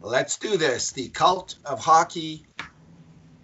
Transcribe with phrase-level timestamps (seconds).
[0.00, 0.92] Let's do this.
[0.92, 2.46] The Cult of Hockey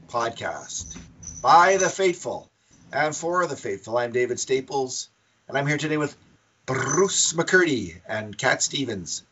[0.06, 0.96] podcast
[1.42, 2.48] by the faithful
[2.92, 3.98] and for the faithful.
[3.98, 5.08] I'm David Staples,
[5.48, 6.16] and I'm here today with
[6.64, 9.24] Bruce McCurdy and Cat Stevens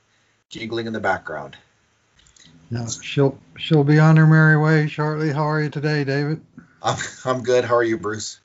[0.51, 1.57] giggling in the background.
[2.73, 5.31] Yeah, she'll she'll be on her merry way shortly.
[5.31, 6.41] How are you today, David?
[6.83, 7.65] I'm, I'm good.
[7.65, 8.41] How are you, Bruce?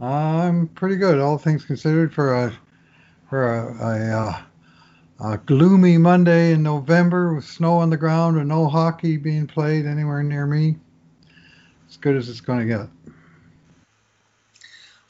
[0.00, 2.52] I'm pretty good, all things considered, for a
[3.28, 4.42] for a, a, uh,
[5.20, 9.86] a gloomy Monday in November with snow on the ground and no hockey being played
[9.86, 10.76] anywhere near me.
[11.88, 13.14] As good as it's going to get.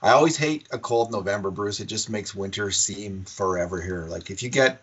[0.02, 1.78] I always hate a cold November, Bruce.
[1.78, 4.06] It just makes winter seem forever here.
[4.09, 4.83] Like if you get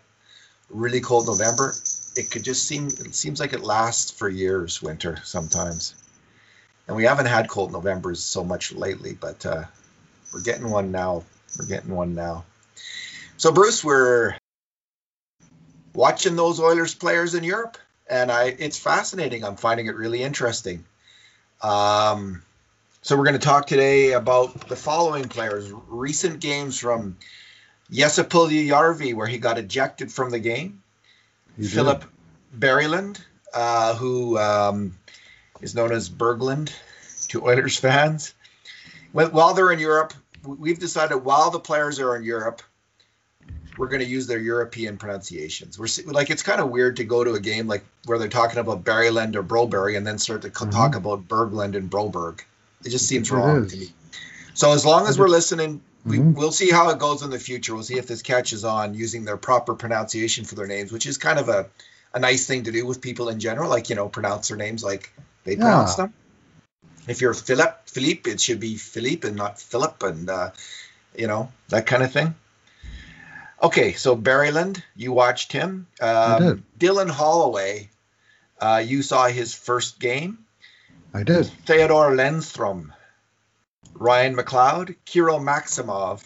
[0.70, 1.74] really cold November,
[2.16, 4.80] it could just seem it seems like it lasts for years.
[4.80, 5.94] Winter sometimes,
[6.88, 9.64] and we haven't had cold Novembers so much lately, but uh,
[10.32, 11.24] we're getting one now.
[11.58, 12.44] We're getting one now.
[13.36, 14.39] So Bruce, we're
[15.94, 17.78] watching those Oilers players in Europe,
[18.08, 19.44] and I it's fascinating.
[19.44, 20.84] I'm finding it really interesting.
[21.62, 22.42] Um,
[23.02, 27.16] so we're going to talk today about the following players: recent games from
[27.90, 30.82] Jesse Puljujärvi, where he got ejected from the game.
[31.56, 31.72] You did.
[31.72, 32.04] Philip
[32.56, 33.20] Berglund,
[33.52, 34.96] uh, who um,
[35.60, 36.72] is known as Berglund
[37.28, 38.34] to Oilers fans.
[39.12, 42.62] While they're in Europe, we've decided while the players are in Europe,
[43.76, 45.78] we're going to use their European pronunciations.
[45.78, 48.58] We're like it's kind of weird to go to a game like where they're talking
[48.58, 50.70] about Berglund or Broberry and then start to Mhm.
[50.70, 52.40] talk about Berglund and Broberg.
[52.84, 53.72] It just seems It wrong is.
[53.72, 53.94] to me.
[54.54, 56.34] So as long as we're listening, we, Mhm.
[56.34, 57.74] we'll see how it goes in the future.
[57.74, 61.18] We'll see if this catches on using their proper pronunciation for their names, which is
[61.18, 61.66] kind of a,
[62.14, 64.82] a nice thing to do with people in general, like, you know, pronounce their names
[64.82, 65.12] like
[65.44, 66.12] they pronounce them.
[67.06, 70.50] If you're Philip, Philippe, it should be Philippe and not Philip, and, uh,
[71.16, 72.34] you know, that kind of thing.
[73.62, 75.86] Okay, so Barryland, you watched him.
[76.00, 76.62] Um, did.
[76.78, 77.90] Dylan Holloway,
[78.58, 80.38] uh, you saw his first game.
[81.12, 81.46] I did.
[81.66, 82.92] Theodore Lennström,
[83.94, 86.24] Ryan McLeod, Kirill Maximov,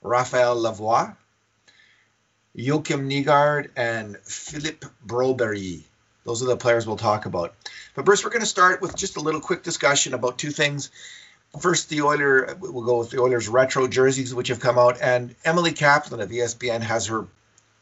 [0.00, 1.14] Raphael Lavoie,
[2.56, 5.82] Joakim Nygård, and Philippe Broberry.
[6.24, 7.54] Those are the players we'll talk about.
[7.94, 10.90] But Bruce, we're going to start with just a little quick discussion about two things.
[11.60, 12.56] First, the Oiler.
[12.58, 16.30] We'll go with the Oilers retro jerseys, which have come out, and Emily Kaplan of
[16.30, 17.26] ESPN has her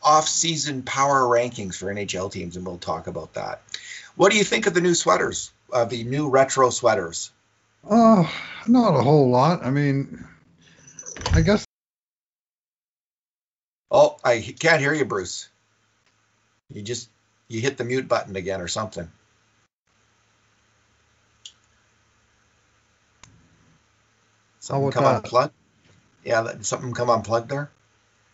[0.03, 3.63] off-season power rankings for NHL teams, and we'll talk about that.
[4.17, 5.53] What do you think of the new sweaters?
[5.73, 7.31] Of the new retro sweaters?
[7.89, 8.31] Oh,
[8.67, 9.65] not a whole lot.
[9.65, 10.27] I mean,
[11.33, 11.65] I guess
[13.91, 15.49] Oh, I can't hear you, Bruce.
[16.73, 17.09] You just
[17.49, 19.11] you hit the mute button again or something.
[24.61, 25.25] Something about come that?
[25.25, 25.55] unplugged.
[26.25, 27.71] Yeah, that, something come unplugged there.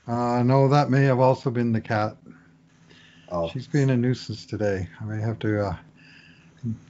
[0.06, 2.16] uh, no, that may have also been the cat.
[3.30, 4.88] Oh, She's being a nuisance today.
[5.00, 5.76] I may have to uh,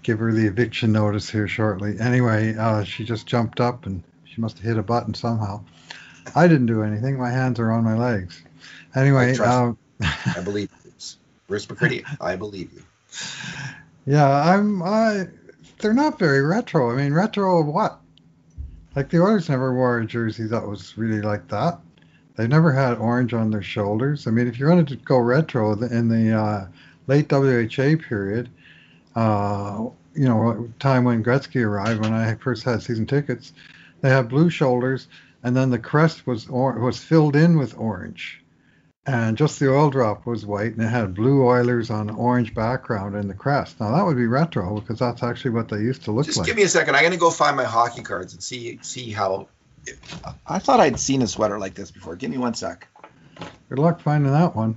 [0.03, 1.99] give her the eviction notice here shortly.
[2.01, 5.63] Anyway, uh, she just jumped up and she must have hit a button somehow.
[6.35, 7.19] I didn't do anything.
[7.19, 8.43] My hands are on my legs.
[8.95, 10.93] Anyway, trust um, I believe you.
[11.47, 12.05] Bruce McCurdy.
[12.21, 12.83] I believe you.
[14.07, 14.83] yeah, I'm.
[14.83, 15.29] I.
[15.79, 16.91] They're not very retro.
[16.91, 18.01] I mean, retro of what?
[18.97, 21.79] Like the Oilers never wore a jersey that was really like that.
[22.37, 24.27] They never had orange on their shoulders.
[24.27, 26.67] I mean, if you're going to go retro in the uh,
[27.07, 28.49] late WHA period,
[29.15, 33.53] uh, you know, time when Gretzky arrived, when I first had season tickets,
[34.01, 35.09] they had blue shoulders,
[35.43, 38.43] and then the crest was or- was filled in with orange,
[39.07, 43.15] and just the oil drop was white, and it had blue Oilers on orange background
[43.15, 43.79] in the crest.
[43.81, 46.47] Now that would be retro because that's actually what they used to look Just like.
[46.47, 46.97] Just give me a second.
[46.97, 49.49] I'm gonna go find my hockey cards and see see how.
[50.45, 52.17] I thought I'd seen a sweater like this before.
[52.17, 52.89] Give me one sec.
[53.69, 54.77] Good luck finding that one.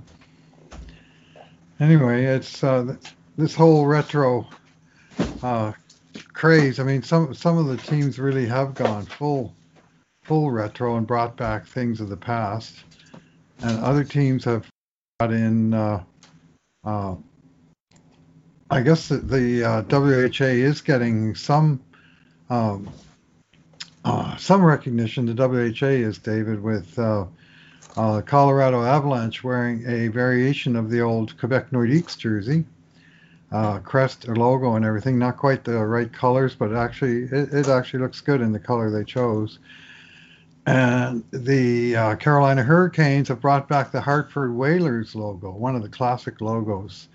[1.80, 2.94] Anyway, it's uh,
[3.36, 4.46] this whole retro
[5.42, 5.72] uh,
[6.32, 6.78] craze.
[6.78, 9.54] I mean, some some of the teams really have gone full
[10.22, 12.76] full retro and brought back things of the past,
[13.62, 14.68] and other teams have
[15.18, 15.74] brought in.
[15.74, 16.02] Uh,
[16.84, 17.14] uh,
[18.70, 21.80] I guess the, the uh, WHA is getting some
[22.48, 22.88] um,
[24.04, 25.26] uh, some recognition.
[25.26, 26.98] The WHA is David with.
[26.98, 27.26] Uh,
[27.96, 32.64] uh, Colorado Avalanche wearing a variation of the old Quebec Nordiques jersey,
[33.82, 35.18] crest or logo and everything.
[35.18, 38.92] Not quite the right colors, but actually it, it actually looks good in the color
[38.92, 39.58] they chose.
[40.70, 45.88] And the uh, Carolina Hurricanes have brought back the Hartford Whalers logo, one of the
[45.88, 47.08] classic logos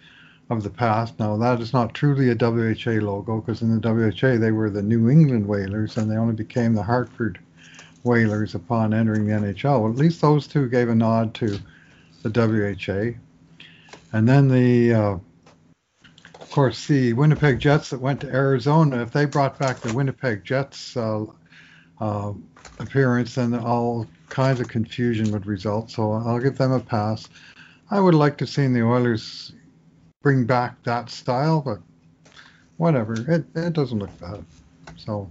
[0.50, 1.18] of the past.
[1.20, 4.82] Now that is not truly a WHA logo because in the WHA they were the
[4.82, 7.40] New England Whalers and they only became the Hartford
[8.04, 9.82] Whalers upon entering the NHL.
[9.82, 11.58] Well, at least those two gave a nod to
[12.24, 13.18] the WHA.
[14.12, 15.18] And then the uh,
[16.56, 20.96] course, the Winnipeg Jets that went to Arizona, if they brought back the Winnipeg Jets
[20.96, 21.26] uh,
[22.00, 22.32] uh,
[22.80, 25.92] appearance, then all kinds of confusion would result.
[25.92, 27.30] So I'll give them a pass.
[27.92, 29.54] I would like to see the Oilers
[30.22, 31.80] bring back that style, but
[32.78, 33.26] whatever.
[33.28, 34.44] It, it doesn't look bad.
[34.98, 35.30] So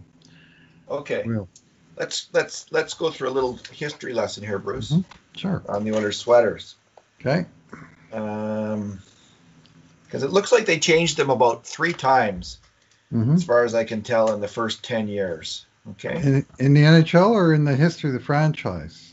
[0.88, 1.48] Okay, we'll
[1.96, 5.04] let's let's let's go through a little history lesson here, Bruce, Mhm.
[5.34, 5.62] sure.
[5.68, 6.76] on the Oilers sweaters.
[7.20, 7.46] Okay.
[8.12, 9.00] Um,
[10.04, 12.58] because it looks like they changed them about three times,
[13.10, 15.66] hmm as far as I can tell, in the first ten years.
[15.90, 19.12] Okay, In, in the NHL or in the history of the franchise?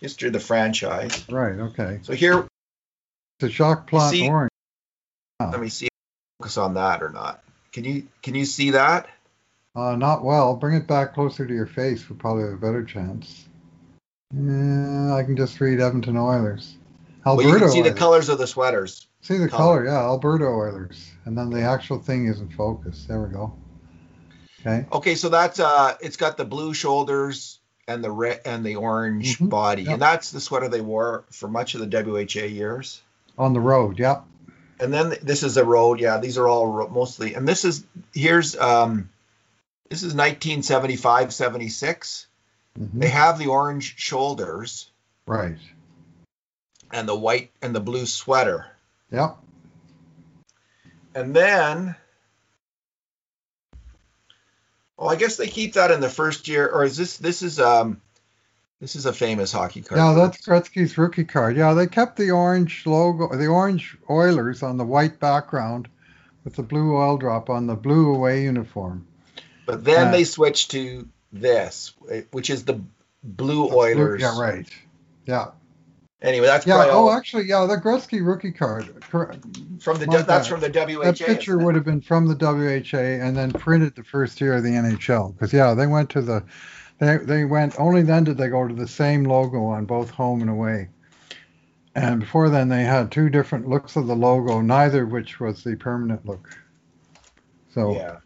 [0.00, 1.26] history of the franchise.
[1.28, 1.58] Right.
[1.58, 1.98] Okay.
[2.02, 2.46] So here,
[3.40, 4.50] The Jacques Plante see- orange.
[5.40, 5.90] let me see if
[6.38, 7.42] focus on that or not.
[7.72, 9.08] Can you can you see that?
[9.76, 10.56] Uh, not well.
[10.56, 12.08] Bring it back closer to your face.
[12.08, 13.46] Would probably have a better chance.
[14.34, 16.76] Yeah, I can just read Edmonton Oilers.
[17.24, 19.06] Well, Alberta you can see the colors of the sweaters.
[19.20, 19.84] See the color.
[19.84, 21.10] color, yeah, Alberta Oilers.
[21.26, 23.06] And then the actual thing isn't focused.
[23.06, 23.52] There we go.
[24.60, 24.86] Okay.
[24.92, 27.58] Okay, so that's uh, it's got the blue shoulders
[27.88, 29.94] and the red and the orange Mhm, body, yep.
[29.94, 33.00] and that's the sweater they wore for much of the WHA years.
[33.38, 34.24] On the road, yep.
[34.78, 36.00] And then this is a road.
[36.00, 37.34] Yeah, these are all mostly.
[37.34, 37.84] And this is
[38.14, 39.08] here's um,
[39.88, 42.26] this is 1975, 76.
[42.78, 42.88] Mhm.
[43.00, 44.90] They have the orange shoulders
[45.26, 45.56] Right.
[46.92, 48.66] and the white and the blue sweater.
[49.10, 49.36] Yep.
[51.14, 51.96] And then,
[55.00, 57.58] oh, I guess they keep that in the first year, or is this this is
[57.58, 58.00] um,
[58.80, 59.98] this is a famous hockey card.
[59.98, 61.56] Yeah, that's Gretzky's rookie card.
[61.56, 65.88] Yeah, they kept the orange logo, the orange Oilers on the white background
[66.44, 69.06] with the blue oil drop on the blue away uniform.
[69.66, 71.92] But then Uh, they switched to this,
[72.30, 72.80] which is the
[73.22, 74.20] blue Blue- Oilers.
[74.20, 74.68] Yeah, right.
[75.26, 75.50] Yeah.
[76.22, 76.74] Anyway, that's Yeah.
[76.74, 78.92] probably Oh, all actually, yeah, the Gretzky rookie card.
[79.10, 79.32] cor-
[79.80, 80.46] from the that's bad.
[80.46, 81.12] from the WHA.
[81.12, 84.62] That picture would have been from the WHA and then printed the first year of
[84.62, 85.32] the NHL.
[85.32, 86.44] Because yeah, they went to the,
[86.98, 90.42] they they went only then did they go to the same logo on both home
[90.42, 90.88] and away.
[91.94, 95.64] And before then, they had two different looks of the logo, neither of which was
[95.64, 96.50] the permanent look.
[97.72, 98.16] So Yeah.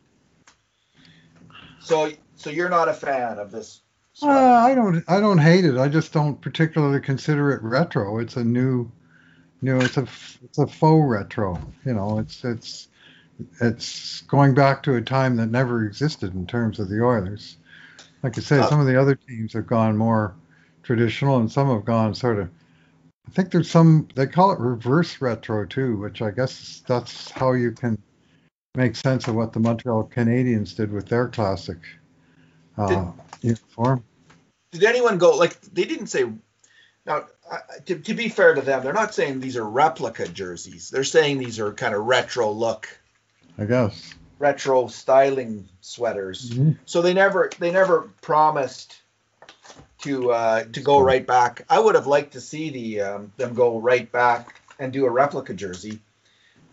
[1.79, 3.83] So so you're not a fan of this?
[4.23, 5.77] Uh, I don't I don't hate it.
[5.77, 8.19] I just don't particularly consider it retro.
[8.19, 8.91] It's a new,
[9.61, 9.79] new.
[9.81, 10.07] It's a
[10.45, 11.61] it's a faux retro.
[11.85, 12.89] You know, it's it's
[13.61, 17.57] it's going back to a time that never existed in terms of the Oilers.
[18.23, 20.35] Like I say, Uh, some of the other teams have gone more
[20.83, 22.49] traditional, and some have gone sort of.
[23.27, 27.53] I think there's some they call it reverse retro too, which I guess that's how
[27.53, 27.99] you can
[28.77, 31.79] make sense of what the Montreal Canadiens did with their classic
[32.77, 33.07] uh,
[34.73, 36.25] did anyone go like they didn't say
[37.07, 37.27] now
[37.87, 40.91] to, to be fair to them they're not saying these are replica jerseys.
[40.91, 42.89] They're saying these are kind of retro look.
[43.59, 44.15] I guess.
[44.39, 46.51] retro styling sweaters.
[46.51, 46.79] Mhm.
[46.87, 48.97] so they never they never promised
[50.03, 51.65] to uh, to go right back.
[51.69, 55.11] I would have liked to see the um, them go right back and do a
[55.11, 56.01] replica jersey.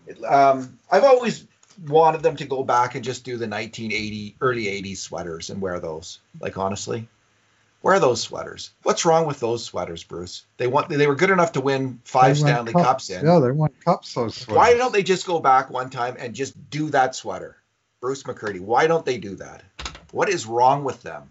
[0.06, 1.46] It- um, i've always
[1.86, 5.80] wanted them to go back and just do the 1980 early 80s sweaters and wear
[5.80, 7.08] those like honestly
[7.82, 11.52] wear those sweaters what's wrong with those sweaters bruce they want they were good enough
[11.52, 14.14] to win five stanley cups in Yeah, they won cups.
[14.14, 14.56] Those sweaters.
[14.56, 17.56] why don't they just go back one time and just do that sweater?
[18.00, 19.62] Bruce McCurdy, why don't they do that?
[20.10, 21.30] What is wrong with them?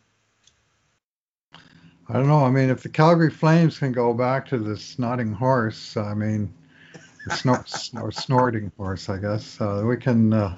[2.08, 2.46] I don't know.
[2.46, 6.54] I mean, if the Calgary Flames can go back to the snotting horse, I mean,
[7.26, 10.34] the snor- snor- snorting horse, I guess uh, we can.
[10.34, 10.58] Uh,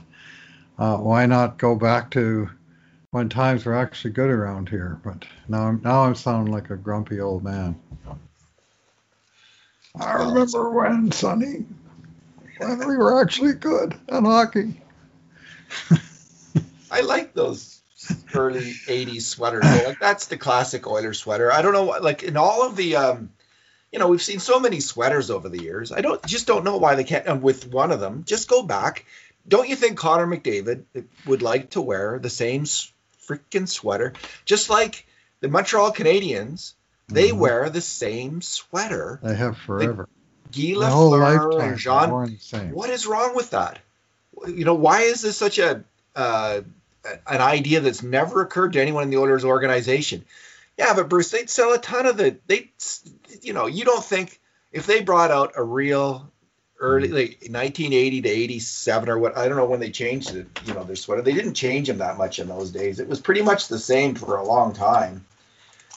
[0.77, 2.49] uh, why not go back to
[3.11, 4.99] when times were actually good around here?
[5.03, 7.79] But now, I'm now I'm sounding like a grumpy old man.
[9.99, 11.65] I remember when, Sonny,
[12.57, 14.81] when we were actually good at hockey.
[16.91, 17.79] I like those
[18.33, 19.63] early 80s sweaters.
[19.63, 21.51] Like that's the classic Oilers sweater.
[21.51, 23.29] I don't know like in all of the um
[23.93, 25.91] you know, we've seen so many sweaters over the years.
[25.91, 29.05] I don't just don't know why they can't with one of them, just go back.
[29.47, 30.85] Don't you think Connor McDavid
[31.27, 34.13] would like to wear the same freaking sweater
[34.45, 35.05] just like
[35.41, 36.73] the Montreal Canadiens?
[37.07, 37.37] They Mhm.
[37.37, 39.19] wear the same sweater.
[39.21, 40.09] They have forever.
[40.51, 42.71] Guy Lafleur and Jean worn the same.
[42.71, 43.77] what is wrong with that?
[44.47, 45.83] You know, why is this such a
[46.15, 46.61] uh,
[47.27, 50.25] an idea that's never occurred to anyone in the Oilers organization?
[50.77, 52.37] Yeah, but Bruce, they'd sell a ton of the.
[52.47, 52.71] They,
[53.41, 54.39] you know, you don't think
[54.71, 56.31] if they brought out a real
[56.79, 57.15] early mm-hmm.
[57.15, 60.47] like 1980 to 87 or what I don't know when they changed it.
[60.65, 61.21] You know, their sweater.
[61.21, 62.99] They didn't change them that much in those days.
[62.99, 65.25] It was pretty much the same for a long time.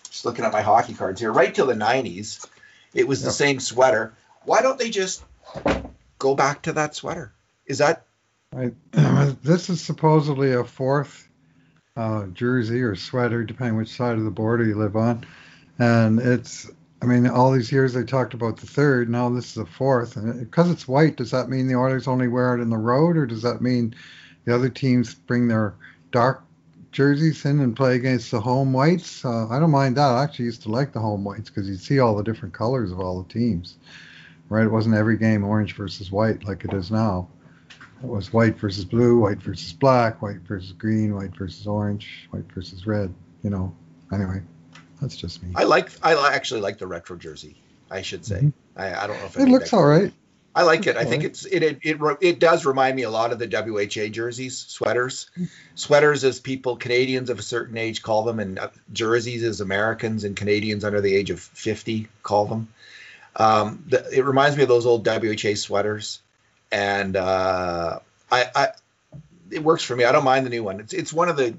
[0.05, 2.47] Just looking at my hockey cards here, right till the 90s,
[2.95, 4.15] it was the same sweater.
[4.45, 5.23] Why don't they just
[6.19, 7.33] go back to that sweater?
[7.67, 8.07] Is that
[8.55, 8.73] I,
[9.43, 11.26] this is supposedly a fourth
[11.97, 15.25] uh, jersey or sweater, depending which side of the border you live on.
[15.79, 16.71] And it's,
[17.03, 19.09] I mean, all these years they talked about the third.
[19.09, 20.17] Now this is the fourth.
[20.17, 23.17] And because it's white, does that mean the Oilers only wear it in the road,
[23.17, 23.95] or does that mean
[24.45, 25.75] the other teams bring their
[26.13, 26.43] dark
[26.93, 29.25] jerseys in and play against the home whites?
[29.25, 30.11] Uh, I don't mind that.
[30.11, 32.93] I actually used to like the home whites because you'd see all the different colors
[32.93, 33.77] of all the teams.
[34.49, 34.65] Right?
[34.65, 37.29] It wasn't every game orange versus white like it is now.
[38.03, 42.51] It was white versus blue, white versus black, white versus green, white versus orange, white
[42.53, 43.13] versus red.
[43.43, 43.75] You know.
[44.13, 44.43] Anyway,
[45.01, 45.53] that's just me.
[45.57, 45.91] I like.
[46.03, 47.57] I actually like the retro jersey.
[47.91, 48.37] I should say.
[48.37, 48.49] Mm-hmm.
[48.79, 50.13] I, I, don't know if it looks all right.
[50.57, 50.97] I like it.
[50.97, 54.09] I think it's it, it it it does remind me a lot of the WHA
[54.09, 55.31] jerseys, sweaters.
[55.75, 60.25] Sweaters as people Canadians of a certain age call them, and uh, jerseys as Americans
[60.25, 62.69] and Canadians under the age of fifty call them.
[63.37, 66.23] Um, the, it reminds me of those old WHA sweaters,
[66.73, 67.99] and uh,
[68.31, 68.69] I, I
[69.51, 70.05] it works for me.
[70.05, 70.81] I don't mind the new one.
[70.81, 71.57] It's it's one of the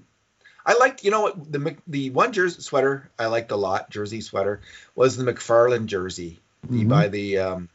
[0.65, 4.21] I like you know what the the one jersey sweater I liked a lot jersey
[4.21, 4.61] sweater
[4.95, 6.89] was the McFarlane jersey mm-hmm.
[6.89, 7.69] by the um,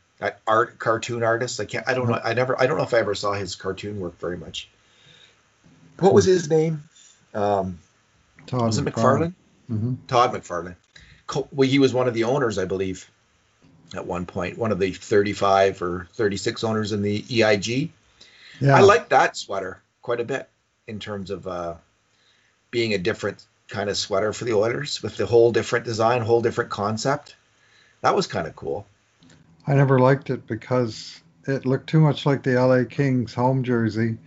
[0.47, 1.61] art cartoon artist.
[1.61, 1.89] I can't.
[1.89, 2.21] I don't know.
[2.23, 2.61] I never.
[2.61, 4.69] I don't know if I ever saw his cartoon work very much.
[5.99, 6.83] What was his name?
[7.35, 7.79] Um,
[8.47, 9.35] Todd was it McFarlane?
[9.71, 9.95] Mm-hmm.
[10.07, 10.77] Todd McFarlane.
[11.51, 13.11] Well, he was one of the owners, I believe,
[13.95, 17.91] at one point, one of the 35 or 36 owners in the EIG.
[18.61, 18.77] Yeah.
[18.77, 20.49] I like that sweater quite a bit
[20.87, 21.75] in terms of uh,
[22.71, 26.43] being a different kind of sweater for the Oilers with the whole different design, whole
[26.43, 27.37] different concept.
[28.03, 28.87] That was kind of cool.
[29.67, 34.19] I never liked it because it looked too much like the LA Kings home jersey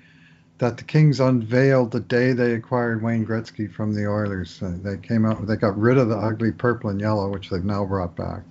[0.57, 4.59] that the Kings unveiled the day they acquired Wayne Gretzky from the Oilers.
[4.61, 7.85] They came out, they got rid of the ugly purple and yellow, which they've now
[7.85, 8.43] brought back,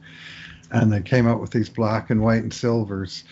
[0.70, 3.24] and they came out with these black and white and silvers.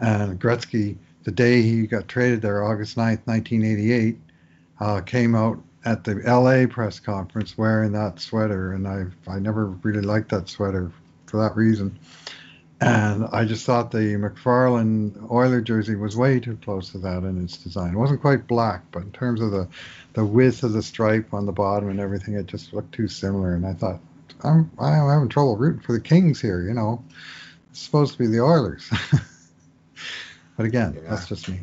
[0.00, 4.18] And Gretzky, the day he got traded there, August 9th, 1988,
[4.80, 9.66] uh, came out at the LA press conference wearing that sweater, and I I never
[9.66, 10.92] really liked that sweater
[11.26, 11.98] for that reason.
[12.80, 17.42] And I just thought the McFarlane Oiler jersey was way too close to that in
[17.42, 17.94] its design.
[17.94, 19.68] It wasn't quite black, but in terms of the,
[20.14, 23.54] the width of the stripe on the bottom and everything, it just looked too similar.
[23.54, 24.00] And I thought,
[24.44, 26.62] I'm I'm having trouble rooting for the Kings here.
[26.62, 27.04] You know,
[27.70, 28.88] it's supposed to be the Oilers.
[30.56, 31.10] but again, yeah.
[31.10, 31.60] that's just me.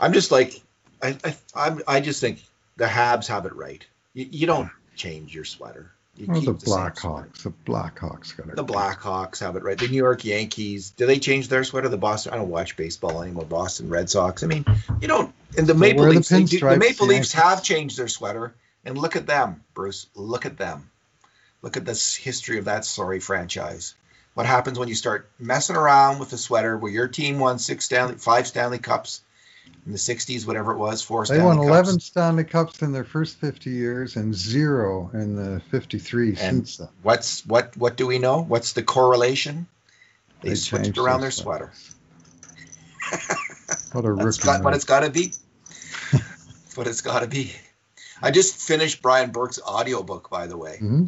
[0.00, 0.60] I'm just like,
[1.02, 2.42] I I I'm, I just think
[2.76, 3.84] the Habs have it right.
[4.14, 5.92] You, you don't change your sweater.
[6.26, 7.42] Well, the, the Blackhawks.
[7.44, 8.56] The Blackhawks got it.
[8.56, 9.78] The Blackhawks have it right.
[9.78, 10.90] The New York Yankees.
[10.90, 11.88] Do they change their sweater?
[11.88, 12.32] The Boston.
[12.32, 13.44] I don't watch baseball anymore.
[13.44, 14.42] Boston Red Sox.
[14.42, 14.64] I mean,
[15.00, 15.32] you don't.
[15.56, 16.28] And the so Maple Leafs.
[16.28, 18.54] The, do, the Maple Leafs have changed their sweater.
[18.84, 20.06] And look at them, Bruce.
[20.14, 20.90] Look at them.
[21.62, 23.94] Look at this history of that sorry franchise.
[24.34, 27.84] What happens when you start messing around with the sweater where your team won six
[27.86, 29.22] Stanley, five Stanley Cups,
[29.86, 33.04] in the 60s, whatever it was, four Stanley They won 11 Stanley Cups in their
[33.04, 36.88] first 50 years and zero in the 53 and since then.
[37.02, 37.76] What's what?
[37.76, 38.42] What do we know?
[38.42, 39.66] What's the correlation?
[40.42, 41.72] They, they switched around their sweater.
[43.92, 44.42] what a rookie!
[44.42, 45.32] Got, what it's got to be.
[46.74, 47.52] what it's got to be.
[48.20, 50.74] I just finished Brian Burke's audiobook, by the way.
[50.74, 51.06] Mm-hmm.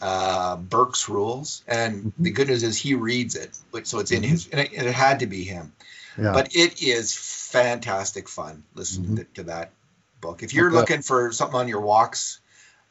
[0.00, 2.22] Uh, Burke's Rules, and mm-hmm.
[2.22, 3.50] the good news is he reads it,
[3.84, 4.30] so it's in mm-hmm.
[4.30, 5.72] his, and it, and it had to be him.
[6.16, 6.32] Yeah.
[6.32, 9.32] But it is fantastic fun listening mm-hmm.
[9.34, 9.72] to, that
[10.20, 10.42] book.
[10.42, 10.76] If you're okay.
[10.76, 12.40] looking for something on your walks,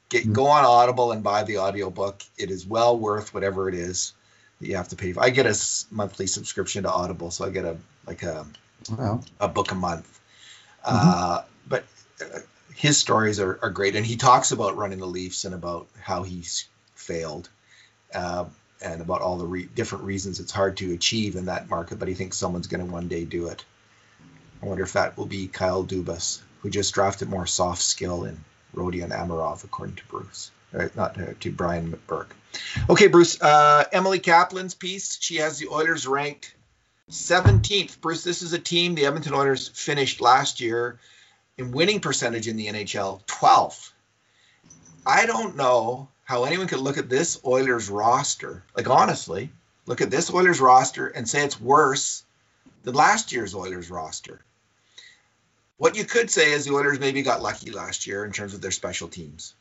[0.10, 0.34] get mm-hmm.
[0.34, 2.22] go on Audible and buy the audiobook.
[2.38, 4.14] It is well worth whatever it is
[4.60, 5.24] that you have to pay for.
[5.24, 5.58] I get a
[5.92, 8.46] monthly subscription to Audible, so I get a like a
[8.92, 9.22] wow.
[9.40, 10.20] a book a month.
[10.86, 11.10] Mm-hmm.
[11.10, 11.86] Uh, but
[12.22, 12.40] uh,
[12.76, 16.24] his stories are, are great, and he talks about running the Leafs and about how
[16.24, 16.68] he's
[17.10, 17.50] failed.
[18.14, 18.46] Uh,
[18.82, 22.08] and about all the re- different reasons it's hard to achieve in that market, but
[22.08, 23.66] he thinks someone's going to one day do it.
[24.62, 28.38] I wonder if that will be Kyle Dubas, who just drafted more soft skill in
[28.76, 30.52] Rodion Amirov, according to Bruce,
[30.96, 32.36] not uh, to Brian Burke.
[32.90, 33.42] Okay, Bruce.
[33.42, 35.18] Uh, Emily Kaplan's piece.
[35.20, 36.54] She has the Oilers ranked
[37.10, 38.00] 17th.
[38.02, 41.00] Bruce, this is a team the Edmonton Oilers finished last year
[41.58, 43.92] in winning percentage in the NHL 12th.
[45.06, 49.50] I don't know how anyone could look at this Oilers roster, like honestly,
[49.88, 52.24] look at this Oilers roster and say it's worse
[52.84, 54.40] than last year's Oilers roster.
[55.78, 58.62] What you could say is the Oilers maybe got lucky last year in terms of
[58.62, 59.56] their special teams.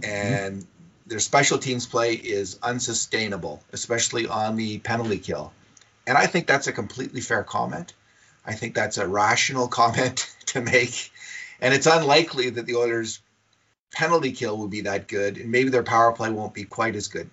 [0.00, 1.08] And mm-hmm.
[1.08, 5.52] their special teams play is unsustainable, especially on the penalty kill.
[6.06, 7.94] And I think that's a completely fair comment.
[8.46, 11.10] I think that's a rational comment to make.
[11.60, 13.18] And it's unlikely that the Oilers'
[13.92, 17.08] penalty kill will be that good, and maybe their power play won't be quite as
[17.08, 17.30] good.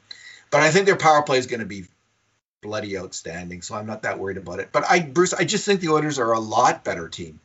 [0.49, 1.85] But I think their power play is going to be
[2.61, 4.69] bloody outstanding, so I'm not that worried about it.
[4.71, 7.39] But I, Bruce, I just think the Oilers are a lot better team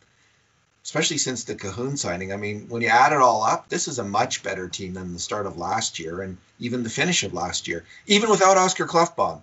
[0.89, 2.33] especially since the Kahun signing.
[2.33, 5.13] I mean, when you add it all up, this is a much better team than
[5.13, 7.85] the start of last year and even the finish of last year.
[8.07, 9.43] Even without Oscar Klefbom,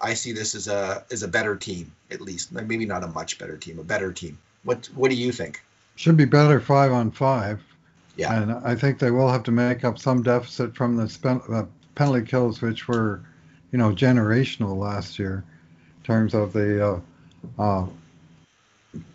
[0.00, 2.52] I see this as a as a better team, at least.
[2.52, 4.38] Maybe not a much better team, a better team.
[4.64, 5.62] What what do you think?
[5.94, 7.62] Should be better five on five.
[8.16, 8.40] Yeah.
[8.40, 12.62] And I think they will have to make up some deficit from the penalty kills,
[12.62, 13.22] which were,
[13.72, 15.44] you know, generational last year
[15.98, 17.00] in terms of the uh,
[17.58, 17.86] uh,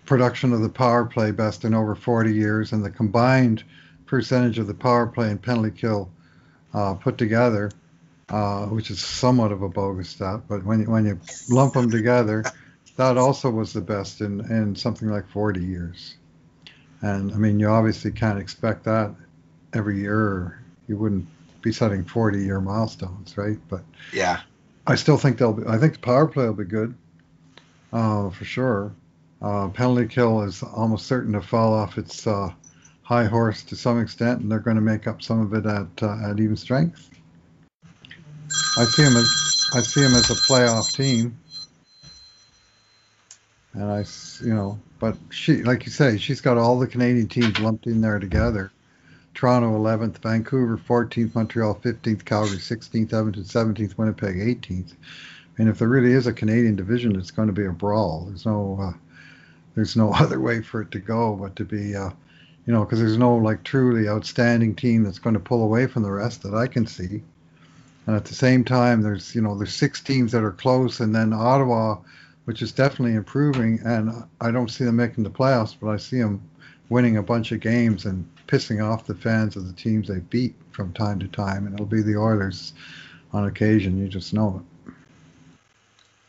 [0.05, 3.63] production of the power play best in over 40 years and the combined
[4.05, 6.11] percentage of the power play and penalty kill
[6.73, 7.71] uh, put together,
[8.29, 11.89] uh, which is somewhat of a bogus stat, but when you, when you lump them
[11.89, 12.43] together,
[12.97, 16.15] that also was the best in, in something like 40 years.
[17.01, 19.13] And I mean, you obviously can't expect that
[19.73, 20.63] every year.
[20.87, 21.27] You wouldn't
[21.61, 23.57] be setting 40 year milestones, right?
[23.69, 24.41] But yeah,
[24.87, 26.93] I still think they'll be, I think the power play will be good,
[27.93, 28.91] uh, for sure.
[29.41, 32.51] Uh, penalty kill is almost certain to fall off its uh,
[33.01, 36.03] high horse to some extent, and they're going to make up some of it at
[36.03, 37.09] uh, at even strength.
[38.77, 41.37] I see them as I see them as a playoff team,
[43.73, 44.05] and I
[44.43, 48.01] you know, but she like you say, she's got all the Canadian teams lumped in
[48.01, 48.71] there together.
[49.33, 54.93] Toronto 11th, Vancouver 14th, Montreal 15th, Calgary 16th, Edmonton 17th, Winnipeg 18th.
[55.57, 58.25] And if there really is a Canadian division, it's going to be a brawl.
[58.27, 58.97] There's no uh,
[59.73, 62.11] there's no other way for it to go but to be, uh,
[62.67, 66.03] you know, because there's no like truly outstanding team that's going to pull away from
[66.03, 67.23] the rest that I can see.
[68.05, 71.15] And at the same time, there's you know there's six teams that are close, and
[71.15, 71.97] then Ottawa,
[72.45, 76.19] which is definitely improving, and I don't see them making the playoffs, but I see
[76.19, 76.41] them
[76.89, 80.55] winning a bunch of games and pissing off the fans of the teams they beat
[80.71, 82.73] from time to time, and it'll be the Oilers
[83.31, 83.97] on occasion.
[83.97, 84.93] You just know it.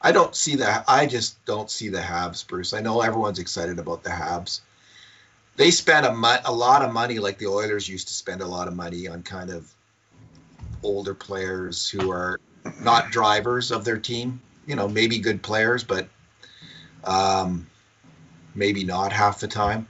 [0.00, 0.84] I don't see that.
[0.88, 2.74] I just don't see the Habs, Bruce.
[2.74, 4.60] I know everyone's excited about the Habs.
[5.56, 8.46] They spent a, mo- a lot of money, like the Oilers used to spend a
[8.46, 9.72] lot of money on kind of
[10.82, 12.40] older players who are
[12.80, 14.40] not drivers of their team.
[14.66, 16.08] You know, maybe good players, but
[17.04, 17.66] um,
[18.54, 19.86] maybe not half the time.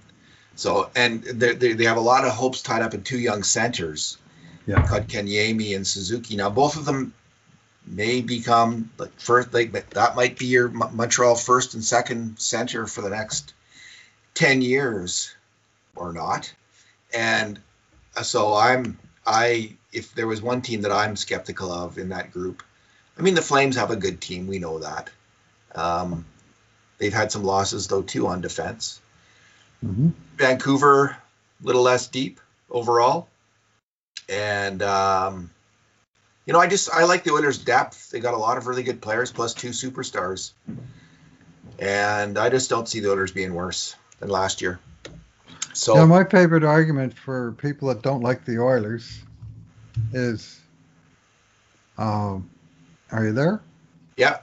[0.55, 4.19] So, and they, they have a lot of hopes tied up in two young centers,
[4.67, 4.83] Yeah.
[4.83, 6.37] Kotkaniemi and Suzuki.
[6.37, 7.15] Now, both of them
[7.87, 9.53] may become like first.
[9.53, 13.55] Like that might be your Montreal first and second center for the next
[14.35, 15.35] ten years,
[15.97, 16.53] or not.
[17.13, 17.59] And
[18.17, 22.31] uh, so I'm I if there was one team that I'm skeptical of in that
[22.31, 22.63] group,
[23.19, 24.47] I mean the Flames have a good team.
[24.47, 25.11] We know that.
[25.75, 26.25] Um,
[26.99, 29.01] they've had some losses though too on defense.
[29.81, 31.17] hmm Vancouver,
[31.63, 33.29] a little less deep overall.
[34.29, 35.51] And um,
[36.47, 38.11] you know, I just I like the Oilers' depth.
[38.11, 40.53] They got a lot of really good players plus two superstars.
[41.79, 44.81] And I just don't see the Oilers being worse than last year.
[45.73, 49.23] So Yeah, my favorite argument for people that don't like the Oilers
[50.13, 50.61] is,
[51.99, 52.49] um,
[53.13, 53.61] are you there?
[54.17, 54.39] yeah,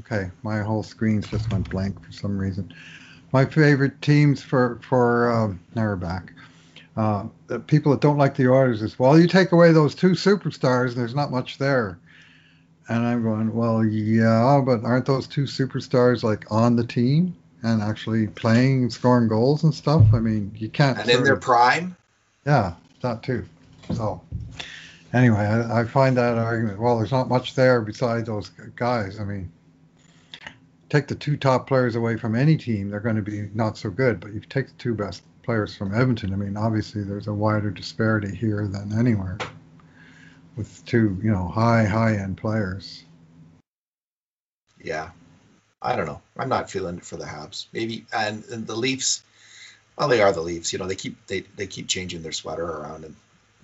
[0.00, 2.72] Okay, my whole screen just went blank for some reason.
[3.32, 6.32] My favorite teams for for um, now we're back.
[6.96, 10.10] Uh, the people that don't like the Oilers is well, you take away those two
[10.10, 11.98] superstars, there's not much there.
[12.88, 17.80] And I'm going, well, yeah, but aren't those two superstars like on the team and
[17.80, 20.02] actually playing, scoring goals and stuff?
[20.12, 20.98] I mean, you can't.
[20.98, 21.96] and in their of- prime,
[22.46, 23.46] yeah, that too.
[23.94, 24.20] So,
[25.14, 26.80] anyway, I, I find that argument.
[26.80, 29.18] Well, there's not much there besides those guys.
[29.18, 29.50] I mean,
[30.90, 33.90] take the two top players away from any team, they're going to be not so
[33.90, 34.20] good.
[34.20, 36.32] But if you take the two best players from Edmonton.
[36.32, 39.38] I mean, obviously, there's a wider disparity here than anywhere
[40.56, 43.04] with two, you know, high, high end players.
[44.82, 45.10] yeah.
[45.82, 46.22] I don't know.
[46.38, 47.66] I'm not feeling it for the Habs.
[47.74, 49.22] Maybe and, and the Leafs.
[49.98, 50.72] Well, they are the Leafs.
[50.72, 53.14] You know, they keep they, they keep changing their sweater around and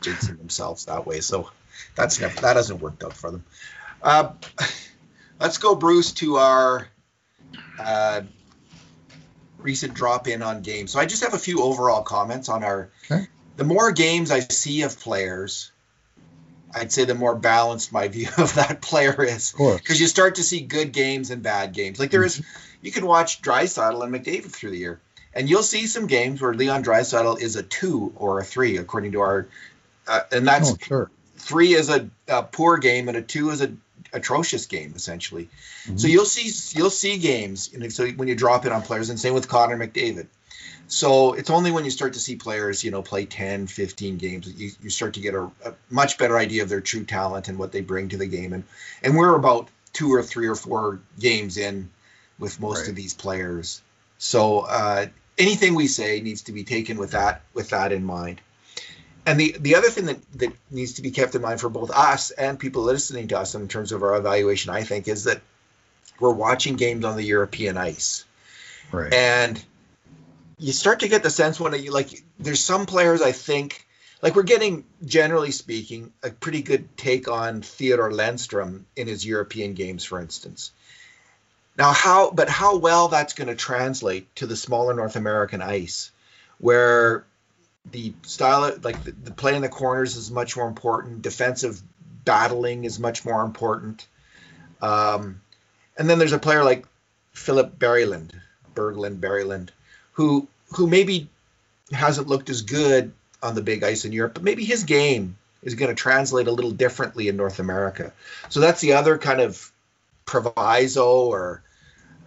[0.00, 1.20] jinxing themselves that way.
[1.20, 1.50] So
[1.94, 3.44] that's never that hasn't worked out for them.
[4.02, 4.32] Uh,
[5.40, 6.88] let's go, Bruce, to our
[7.78, 8.22] uh,
[9.58, 10.92] recent drop in on games.
[10.92, 12.90] So I just have a few overall comments on our.
[13.10, 13.26] Okay.
[13.56, 15.70] The more games I see of players,
[16.74, 20.42] I'd say the more balanced my view of that player is because you start to
[20.42, 21.98] see good games and bad games.
[21.98, 22.42] Like there is,
[22.80, 25.00] you can watch Draisaitl and McDavid through the year,
[25.34, 29.12] and you'll see some games where Leon Draisaitl is a two or a three, according
[29.12, 29.48] to our,
[30.10, 31.10] uh, and that's Oh, sure.
[31.36, 33.72] three is a, a poor game and a two is a
[34.12, 35.48] atrocious game essentially.
[35.96, 36.10] So Mhm.
[36.10, 39.34] you'll see you'll see games, and so when you drop it on players, and same
[39.34, 40.26] with Connor McDavid.
[40.88, 44.46] So it's only when you start to see players, you know, play 10, 15 games
[44.46, 47.46] that you, you start to get a, a much better idea of their true talent
[47.46, 48.52] and what they bring to the game.
[48.52, 48.64] And
[49.02, 51.90] and we're about two or three or four games in
[52.40, 52.88] with most Right.
[52.88, 53.82] of these players.
[54.18, 55.06] So uh,
[55.38, 58.40] anything we say needs to be taken with that with that in mind.
[59.26, 61.90] And the, the other thing that, that needs to be kept in mind for both
[61.90, 65.40] us and people listening to us in terms of our evaluation, I think, is that
[66.18, 68.24] we're watching games on the European ice.
[68.92, 69.12] Right.
[69.12, 69.62] And
[70.58, 73.86] you start to get the sense when you like there's some players I think
[74.22, 79.74] like we're getting generally speaking a pretty good take on Theodore Lennström in his European
[79.74, 80.72] games, for instance.
[81.78, 86.10] Now how but how well that's going to translate to the smaller North American ice,
[86.58, 87.24] where
[87.90, 91.80] the style like the, the play in the corners is much more important, defensive
[92.24, 94.06] battling is much more important.
[94.82, 95.40] Um,
[95.96, 96.86] and then there's a player like
[97.32, 98.32] Philip Berglund,
[98.74, 99.70] Berglund, Berglund,
[100.12, 101.28] who who maybe
[101.92, 103.12] hasn't looked as good
[103.42, 106.52] on the big ice in Europe, but maybe his game is going to translate a
[106.52, 108.12] little differently in North America.
[108.48, 109.70] So that's the other kind of
[110.24, 111.62] proviso or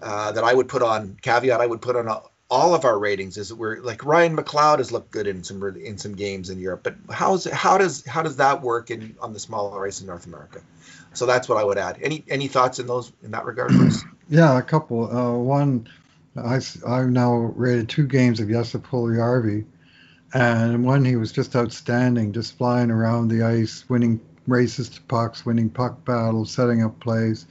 [0.02, 2.10] uh, that I would put on caveat I would put on
[2.54, 5.98] all of our ratings is we're like Ryan McLeod has looked good in some in
[5.98, 9.40] some games in Europe, but how's how does how does that work in on the
[9.40, 10.62] smaller ice in North America?
[11.14, 11.98] So that's what I would add.
[12.00, 13.72] Any any thoughts in those in that regard?
[14.30, 15.16] Yeah, a couple.
[15.16, 15.90] Uh, one,
[16.38, 19.66] I I've now rated two games of Jesse Puljujarvi,
[20.34, 25.46] and one he was just outstanding, just flying around the ice, winning races to pucks,
[25.46, 27.48] winning puck battles, setting up plays.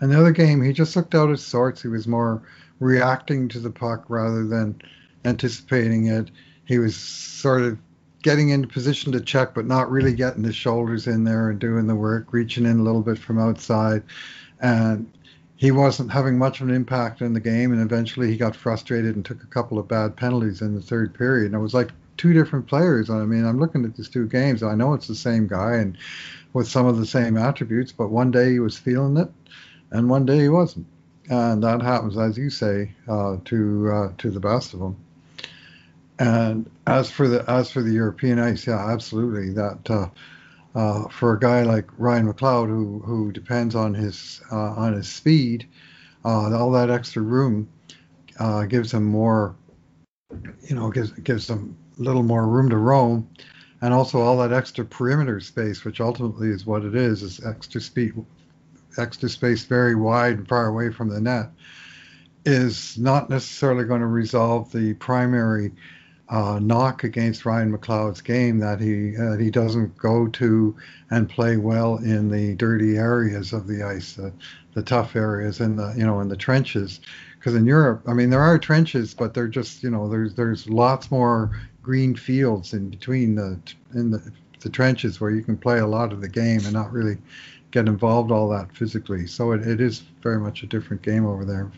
[0.00, 1.82] And the other game, he just looked out of sorts.
[1.82, 2.42] He was more
[2.82, 4.80] reacting to the puck rather than
[5.24, 6.30] anticipating it.
[6.64, 7.78] He was sort of
[8.22, 11.86] getting into position to check, but not really getting his shoulders in there and doing
[11.86, 14.02] the work, reaching in a little bit from outside.
[14.60, 15.10] And
[15.56, 17.72] he wasn't having much of an impact in the game.
[17.72, 21.14] And eventually he got frustrated and took a couple of bad penalties in the third
[21.14, 21.46] period.
[21.46, 23.10] And it was like two different players.
[23.10, 24.62] I mean, I'm looking at these two games.
[24.62, 25.96] I know it's the same guy and
[26.52, 29.30] with some of the same attributes, but one day he was feeling it
[29.90, 30.86] and one day he wasn't
[31.32, 34.96] and that happens, as you say, uh, to uh, to the best of them.
[36.18, 39.50] And as for the as for the European ice, yeah, absolutely.
[39.50, 40.08] That uh,
[40.78, 45.08] uh for a guy like Ryan McLeod, who who depends on his uh, on his
[45.08, 45.66] speed,
[46.22, 47.66] uh, all that extra room
[48.68, 49.56] gives him more,
[50.68, 53.26] you know, gives gives him a little more room to roam,
[53.80, 57.80] and also all that extra perimeter space, which ultimately is what it is, is extra
[57.80, 58.12] speed
[58.98, 61.50] extra space very wide and far away from the net
[62.44, 65.72] is not necessarily going to resolve the primary
[66.28, 70.74] uh, knock against Ryan McLeod's game that he uh, he doesn't go to
[71.10, 74.32] and play well in the dirty areas of the ice, the,
[74.72, 77.00] the tough areas in the you know in the trenches.
[77.38, 80.68] Because in Europe, I mean, there are trenches, but they're just you know there's there's
[80.70, 83.58] lots more green fields in between the
[83.94, 86.92] in the the trenches where you can play a lot of the game and not
[86.92, 87.18] really
[87.72, 89.26] get involved all that physically.
[89.26, 91.72] So it, it is very much a different game over there.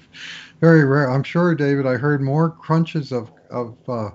[0.61, 1.11] Very rare.
[1.11, 4.11] I'm sure, David, I heard more crunches of, of uh,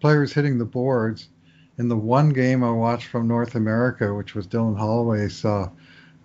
[0.00, 1.28] players hitting the boards
[1.76, 5.68] in the one game I watched from North America, which was Dylan Holloway's uh,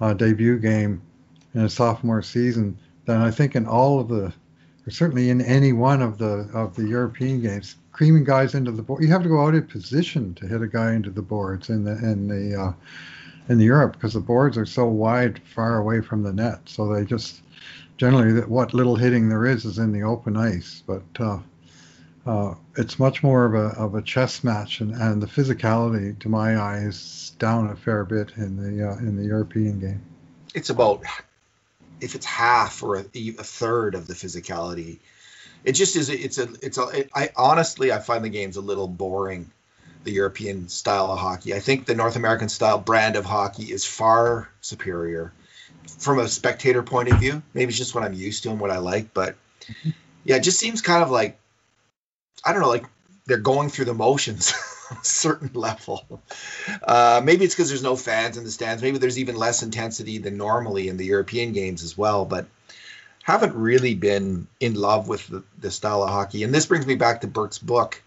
[0.02, 1.02] uh, debut game
[1.54, 4.34] in a sophomore season, than I think in all of the,
[4.88, 7.76] or certainly in any one of the of the European games.
[7.92, 10.68] Creaming guys into the board, you have to go out of position to hit a
[10.68, 12.74] guy into the boards in the in the uh,
[13.50, 16.60] in Europe because the boards are so wide, far away from the net.
[16.66, 17.42] So they just
[17.98, 20.84] generally that what little hitting there is is in the open ice.
[20.86, 21.40] But uh,
[22.26, 26.30] uh, it's much more of a of a chess match, and, and the physicality, to
[26.30, 30.02] my eye, is down a fair bit in the uh, in the European game.
[30.56, 31.04] It's about
[32.00, 35.00] if it's half or a, a third of the physicality.
[35.66, 36.10] It just is.
[36.10, 36.50] It's a.
[36.62, 36.88] It's a.
[36.90, 39.50] It, I honestly, I find the game's a little boring
[40.04, 41.54] the European style of hockey.
[41.54, 45.34] I think the North American style brand of hockey is far superior
[46.00, 47.42] from a spectator point of view.
[47.54, 49.36] Maybe it's just what I'm used to and what I like, but
[50.24, 51.40] yeah, it just seems kind of like
[52.46, 52.86] I don't know, like
[53.26, 54.54] they're going through the motions
[54.92, 56.22] a certain level.
[56.84, 58.84] Uh, maybe it's because there's no fans in the stands.
[58.84, 62.26] Maybe there's even less intensity than normally in the European games as well.
[62.26, 62.48] But
[63.24, 66.44] haven't really been in love with the, the style of hockey.
[66.44, 68.02] And this brings me back to Burke's book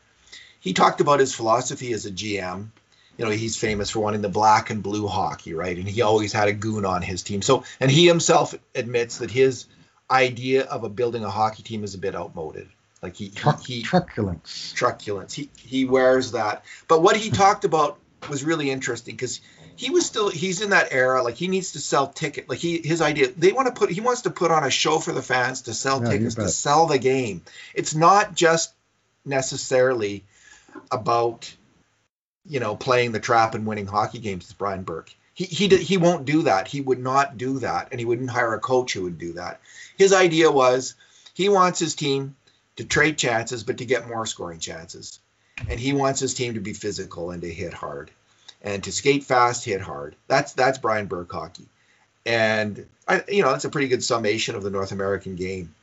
[0.61, 2.69] he talked about his philosophy as a GM.
[3.16, 5.77] You know, he's famous for wanting the black and blue hockey, right?
[5.77, 7.40] And he always had a goon on his team.
[7.40, 9.66] So, and he himself admits that his
[10.11, 12.69] idea of a building a hockey team is a bit outmoded.
[13.03, 15.35] Like he, Truck, he, he truculence, truculence.
[15.35, 16.64] He he wears that.
[16.88, 19.40] But what he talked about was really interesting because
[19.77, 22.81] he was still he's in that era like he needs to sell ticket like he
[22.83, 25.23] his idea they want to put he wants to put on a show for the
[25.23, 27.42] fans to sell yeah, tickets to sell the game
[27.75, 28.73] it's not just
[29.25, 30.25] necessarily
[30.91, 31.55] about
[32.45, 35.15] you know playing the trap and winning hockey games with Brian Burke.
[35.35, 36.69] He he he won't do that.
[36.69, 39.61] He would not do that, and he wouldn't hire a coach who would do that.
[39.97, 40.95] His idea was
[41.35, 42.37] he wants his team
[42.77, 45.19] to trade chances, but to get more scoring chances.
[45.69, 48.11] And he wants his team to be physical and to hit hard,
[48.62, 50.17] and to skate fast, hit hard.
[50.29, 51.67] That's that's Brian Burke hockey,
[52.27, 55.75] and I, you know, that's a pretty good summation of the North American game.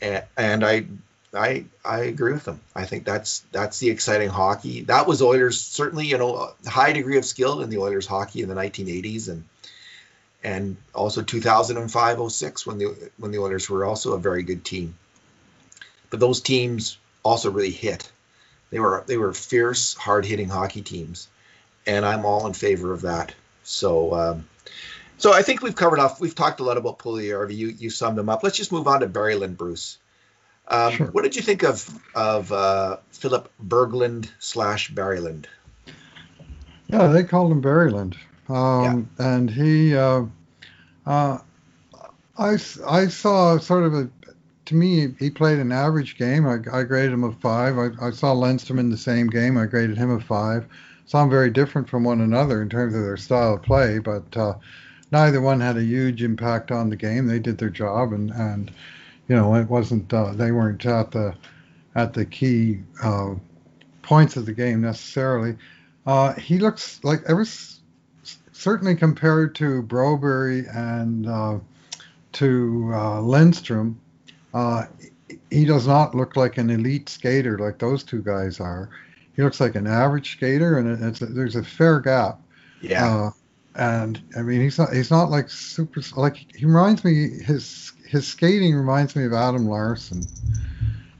[0.00, 0.86] And, and I
[1.34, 2.60] I I agree with them.
[2.74, 4.82] I think that's that's the exciting hockey.
[4.82, 8.42] That was Oilers certainly, you know, a high degree of skill in the Oilers hockey
[8.42, 9.44] in the 1980s and
[10.42, 14.94] and also 2005-06 when the when the Oilers were also a very good team.
[16.10, 18.10] But those teams also really hit.
[18.70, 21.28] They were they were fierce, hard-hitting hockey teams,
[21.86, 23.34] and I'm all in favor of that.
[23.64, 24.48] So um,
[25.18, 26.20] so I think we've covered off.
[26.20, 27.56] We've talked a lot about Puljujarvi.
[27.56, 28.42] You you summed them up.
[28.42, 29.98] Let's just move on to Berglund, Bruce.
[30.68, 31.06] Um, sure.
[31.08, 35.46] What did you think of of uh, Philip Berglund slash Barryland?
[36.88, 38.16] Yeah, they called him Barryland,
[38.48, 39.34] um, yeah.
[39.34, 39.96] and he.
[39.96, 40.24] Uh,
[41.06, 41.38] uh,
[42.38, 44.10] I I saw sort of a.
[44.66, 46.46] To me, he played an average game.
[46.46, 47.76] I, I graded him a five.
[47.78, 49.58] I, I saw Lennstrom in the same game.
[49.58, 50.66] I graded him a five.
[51.06, 54.54] Some very different from one another in terms of their style of play, but uh,
[55.12, 57.26] neither one had a huge impact on the game.
[57.26, 58.70] They did their job, and and
[59.28, 61.34] you know, it wasn't uh, they weren't at the
[61.94, 63.34] at the key uh,
[64.02, 65.56] points of the game necessarily.
[66.06, 67.46] Uh, he looks like ever
[68.52, 71.58] certainly compared to Broberry and uh,
[72.32, 73.94] to uh, Lennstrom,
[74.52, 74.84] uh,
[75.50, 78.90] he does not look like an elite skater like those two guys are.
[79.36, 82.40] He looks like an average skater, and a, there's a fair gap.
[82.80, 83.30] Yeah.
[83.74, 88.28] and I mean, he's not he's not like super like he reminds me his his
[88.28, 90.24] skating reminds me of Adam Larsson.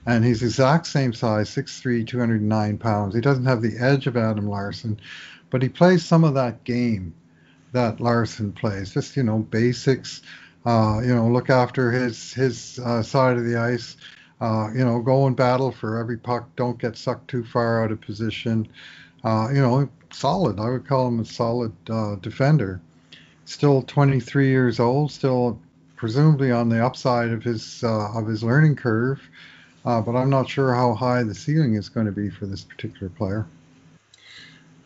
[0.06, 3.16] And he's exact same size, 6'3", 209 pounds.
[3.16, 5.00] He doesn't have the edge of Adam Larsson,
[5.50, 7.12] but he plays some of that game
[7.72, 8.94] that Larsson plays.
[8.94, 10.22] Just, you know, basics.
[10.64, 13.96] Uh, you know, look after his his uh, side of the ice.
[14.40, 16.48] Uh, you know, go and battle for every puck.
[16.54, 18.68] Don't get sucked too far out of position.
[19.24, 20.60] Uh, you know, solid.
[20.60, 22.80] I would call him a solid uh, defender.
[23.46, 25.10] Still 23 years old.
[25.10, 25.60] Still
[25.96, 29.20] presumably on the upside of his uh, of his learning curve,
[29.84, 32.64] uh, but I'm not sure how high the ceiling is going to be for this
[32.64, 33.46] particular player.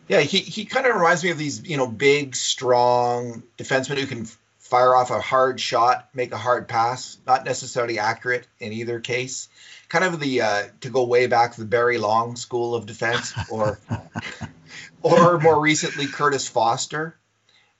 [0.07, 4.07] Yeah, he, he kind of reminds me of these you know big, strong defensemen who
[4.07, 8.99] can fire off a hard shot, make a hard pass, not necessarily accurate in either
[8.99, 9.49] case.
[9.87, 13.79] Kind of the uh, to go way back the Barry Long school of defense, or
[15.01, 17.15] or more recently Kurtis Foster.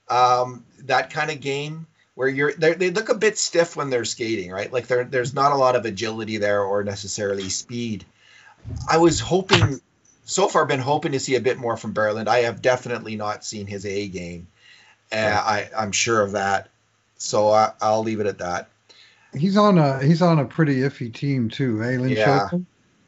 [0.08, 4.50] Um, that kind of game where you're they look a bit stiff when they're skating,
[4.50, 4.72] right?
[4.72, 8.04] Like there's not a lot of agility there or necessarily speed.
[8.88, 9.80] I was hoping,
[10.24, 12.28] so far, been hoping to see a bit more from Berland.
[12.28, 14.48] I have definitely not seen his A game.
[15.12, 16.68] Uh, I I'm sure of that.
[17.16, 18.68] So I, will leave it at that.
[19.34, 22.48] He's on a he's on a pretty iffy team too, eh, Lynn yeah,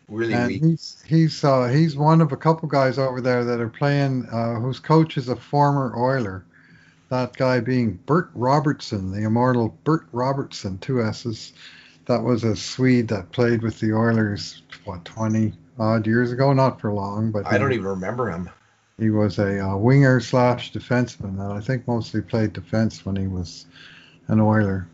[0.09, 0.63] Really and weak.
[0.63, 4.55] He's he's uh, he's one of a couple guys over there that are playing uh,
[4.61, 6.45] whose coach is a former Oiler
[7.13, 11.53] that guy being Bert Robertsson, the immortal Bert Robertsson, two S's.
[12.07, 16.55] That was a Swede that played with the Oilers, what, 20 odd years ago?
[16.55, 17.47] Not for long, but.
[17.47, 18.49] I don't even remember him.
[18.99, 23.27] He was a uh, winger slash defenseman, and I think mostly played defense when he
[23.27, 23.67] was
[24.29, 24.89] an Oiler.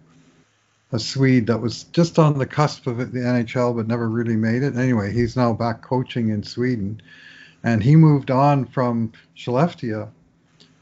[0.90, 4.36] A Swede that was just on the cusp of it, the NHL, but never really
[4.36, 4.76] made it.
[4.76, 7.00] Anyway, he's now back coaching in Sweden,
[7.62, 10.10] and he moved on from Skellefteå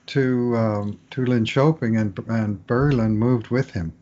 [0.07, 3.93] to um, to Linköping, and and Berglund moved with him.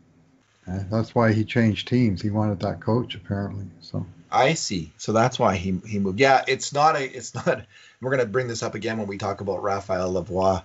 [0.67, 2.21] Uh, that's why he changed teams.
[2.21, 3.65] He wanted that coach apparently.
[3.81, 4.91] So I see.
[4.97, 6.19] So that's why he he moved.
[6.19, 7.03] Yeah, it's not a.
[7.03, 7.65] It's not.
[8.01, 10.63] We're gonna bring this up again when we talk about Raphael Lavoie.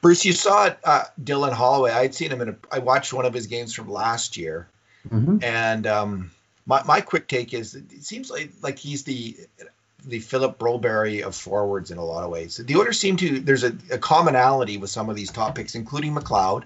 [0.00, 1.90] Bruce, you saw uh, Dylan Holloway.
[1.90, 2.48] I'd seen him in.
[2.50, 4.68] A, I watched one of his games from last year,
[5.08, 5.38] mm-hmm.
[5.42, 6.30] and um,
[6.66, 9.36] my my quick take is it seems like like he's the
[10.06, 12.56] the Philip Broberry of forwards in a lot of ways.
[12.56, 16.14] The Oilers seem to there's a, a, commonality with some of these top picks, including
[16.14, 16.64] McLeod,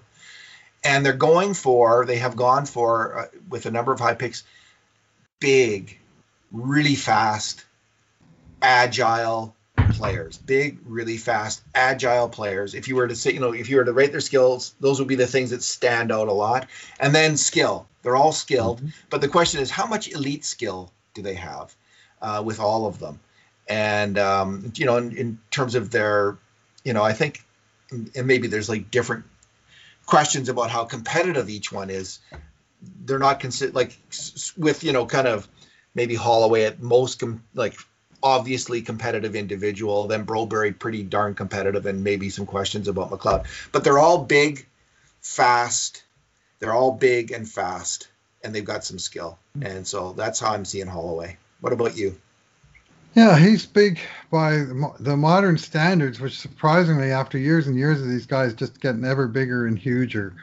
[0.85, 4.43] and they're going for they have gone for uh, with a number of high picks,
[5.41, 5.99] big,
[6.53, 7.65] really fast,
[8.61, 9.55] agile
[9.93, 12.75] players, big, really fast, agile players.
[12.75, 14.99] If you were to say, you know, if you were to rate their skills, those
[14.99, 16.69] would be the things that stand out a lot.
[16.99, 18.89] And then skill, they're all skilled, mm-hmm.
[19.11, 21.75] but the question is, how much elite skill do they have?
[22.21, 23.21] Uh, with all of them
[23.69, 26.37] and um, you know, in, in, terms of their,
[26.85, 27.45] you know, I think,
[27.91, 29.25] and maybe there's like different
[30.07, 32.19] questions about how competitive each one is.
[33.05, 33.97] They're not consider like
[34.57, 35.49] with you know kind of
[35.95, 37.77] maybe Holloway at most com- like
[38.23, 43.47] obviously competitive individual, then Broberry pretty darn competitive, and maybe some questions about McLeod.
[43.73, 44.67] But they're all big,
[45.21, 46.05] fast.
[46.59, 48.09] They're all big and fast,
[48.43, 49.39] and they've got some skill.
[49.61, 51.37] And so that's how I'm seeing Holloway.
[51.61, 52.19] What about you?
[53.15, 53.99] Yeah, he's big
[54.31, 54.65] by
[55.01, 59.27] the modern standards, which surprisingly, after years and years of these guys just getting ever
[59.27, 60.35] bigger and huger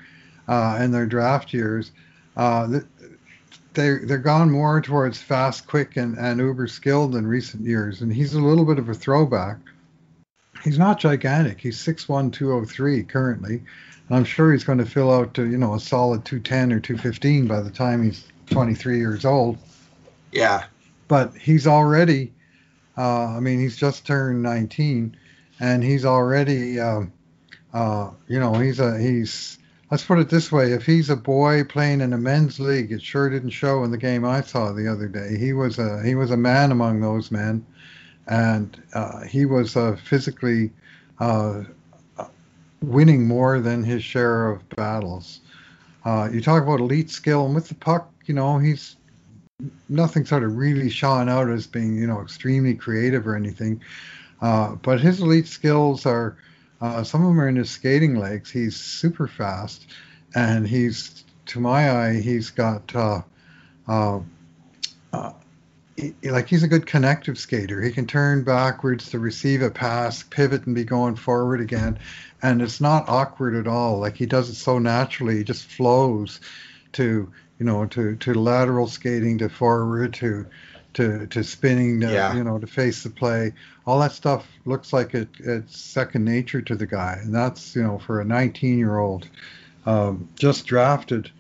[0.48, 1.92] uh, in their draft years,
[2.36, 2.68] uh,
[3.74, 8.02] they they're gone more towards fast, quick, and, and uber skilled in recent years.
[8.02, 9.58] And he's a little bit of a throwback.
[10.64, 11.62] He's not gigantic.
[11.62, 13.62] He's 6'1", 203 currently.
[14.08, 16.80] And I'm sure he's going to fill out to you know a solid 210 or
[16.80, 19.58] 215 by the time he's 23 years old.
[20.32, 20.66] Yeah.
[21.08, 22.34] But he's already
[23.02, 25.16] I mean, he's just turned 19,
[25.60, 27.12] and he's already, um,
[27.74, 29.58] uh, you know, he's a he's.
[29.92, 33.02] Let's put it this way: if he's a boy playing in a men's league, it
[33.02, 35.38] sure didn't show in the game I saw the other day.
[35.38, 37.66] He was a he was a man among those men,
[38.28, 40.72] and uh, he was uh, physically
[41.20, 41.64] uh,
[42.82, 45.42] winning more than his share of battles.
[46.04, 48.96] Uh, you talk about elite skill, and with the puck, you know, he's
[49.90, 53.82] nothing sort of really shone out as being you know extremely creative or anything.
[54.42, 56.38] Uh, but his elite skills are
[56.82, 58.52] uh, some of them are in his skating legs.
[58.52, 59.88] He's super fast,
[60.34, 63.22] and he's to my eye he's got uh,
[63.88, 64.20] uh,
[65.14, 65.32] uh
[65.96, 67.82] he, like he's a good connective skater.
[67.82, 71.98] He can turn backwards to receive a pass, pivot, and be going forward again,
[72.42, 74.00] and it's not awkward at all.
[74.00, 76.42] Like he does it so naturally, he just flows
[76.94, 80.46] to you know, to, to lateral skating, to forward, to
[80.96, 82.34] to to spinning, to, yeah.
[82.34, 83.54] you know, to face the play.
[83.86, 87.84] All that stuff looks like it, it's second nature to the guy, and that's you
[87.84, 89.28] know for a 19 year old
[89.86, 91.32] um, just drafted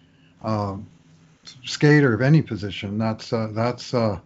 [0.43, 0.87] um,
[1.63, 2.97] skater of any position.
[2.97, 4.19] That's uh, that's uh,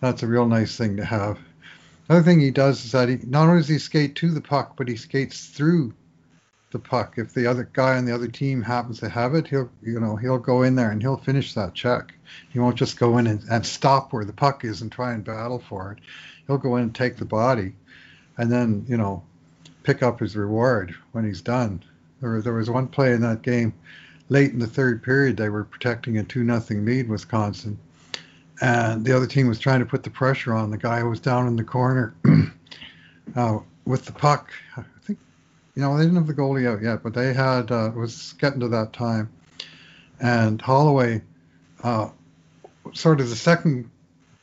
[0.00, 1.38] that's a real nice thing to have.
[2.08, 4.74] Another thing he does is that he not only does he skate to the puck,
[4.76, 5.92] but he skates through
[6.70, 7.14] the puck.
[7.16, 10.16] If the other guy on the other team happens to have it, he'll you know
[10.16, 12.14] he'll go in there and he'll finish that check.
[12.50, 15.24] He won't just go in and, and stop where the puck is and try and
[15.24, 15.98] battle for it.
[16.46, 17.72] He'll go in and take the body,
[18.36, 19.22] and then you know
[19.82, 21.82] pick up his reward when he's done.
[22.20, 23.72] There, there was one play in that game,
[24.28, 27.78] late in the third period, they were protecting a two nothing lead, Wisconsin,
[28.60, 30.70] and the other team was trying to put the pressure on.
[30.70, 32.14] The guy who was down in the corner
[33.36, 34.50] uh, with the puck
[35.78, 38.34] you know, they didn't have the goalie out yet, but they had, uh, it was
[38.40, 39.30] getting to that time.
[40.18, 41.22] And Holloway,
[41.84, 42.08] uh,
[42.94, 43.88] sort of the second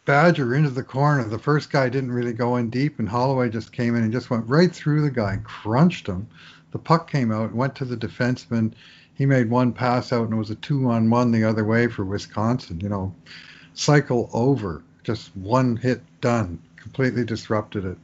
[0.05, 1.25] Badger into the corner.
[1.25, 4.29] The first guy didn't really go in deep, and Holloway just came in and just
[4.29, 6.25] went right through the guy, crunched him.
[6.71, 8.71] The puck came out, went to the defenseman.
[9.15, 11.87] He made one pass out, and it was a two on one the other way
[11.87, 12.79] for Wisconsin.
[12.79, 13.13] You know,
[13.73, 17.97] cycle over, just one hit done, completely disrupted it.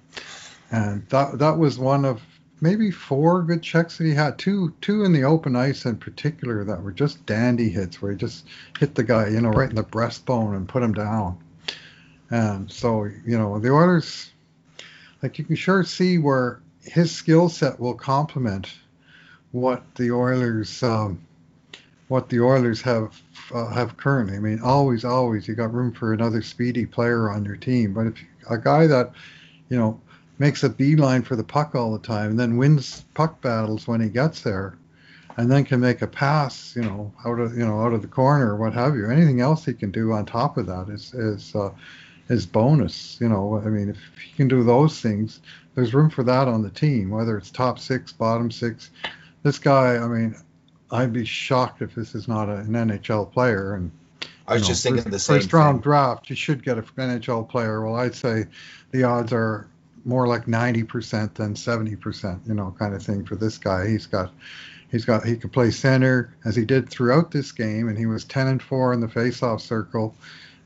[0.69, 2.21] And that that was one of
[2.61, 4.37] maybe four good checks that he had.
[4.37, 8.17] Two two in the open ice in particular that were just dandy hits where he
[8.17, 8.45] just
[8.79, 11.37] hit the guy, you know, right in the breastbone and put him down.
[12.29, 14.31] And so, you know, the Oilers
[15.21, 18.71] like you can sure see where his skill set will complement
[19.51, 21.19] what the Oilers um,
[22.07, 23.21] what the Oilers have
[23.53, 24.37] uh, have currently.
[24.37, 27.93] I mean, always, always, you got room for another speedy player on your team.
[27.93, 28.15] But if
[28.49, 29.11] a guy that,
[29.69, 29.99] you know,
[30.41, 34.01] makes a beeline for the puck all the time, and then wins puck battles when
[34.01, 34.75] he gets there,
[35.37, 38.07] and then can make a pass, you know, out of you know out of the
[38.07, 39.07] corner or what have you.
[39.07, 41.69] Anything else he can do on top of that is is uh,
[42.29, 43.19] is bonus.
[43.21, 45.41] You know, I mean, if he can do those things,
[45.75, 47.11] there's room for that on the team.
[47.11, 48.89] Whether it's top six, bottom six,
[49.43, 50.35] this guy, I mean,
[50.89, 53.75] I'd be shocked if this is not a, an NHL player.
[53.75, 53.91] And
[54.47, 55.37] I was know, just thinking first, the same.
[55.37, 57.85] First round draft, you should get an NHL player.
[57.85, 58.45] Well, I'd say
[58.89, 59.67] the odds are
[60.05, 63.87] more like 90% than 70%, you know, kind of thing for this guy.
[63.87, 64.31] He's got
[64.91, 68.25] he's got he could play center as he did throughout this game and he was
[68.25, 70.13] 10 and 4 in the faceoff circle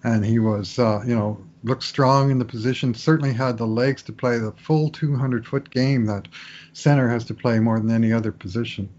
[0.04, 4.04] and he was uh, you know looked strong in the position certainly had the legs
[4.04, 6.28] to play the full 200 foot game that
[6.74, 8.90] center has to play more than any other position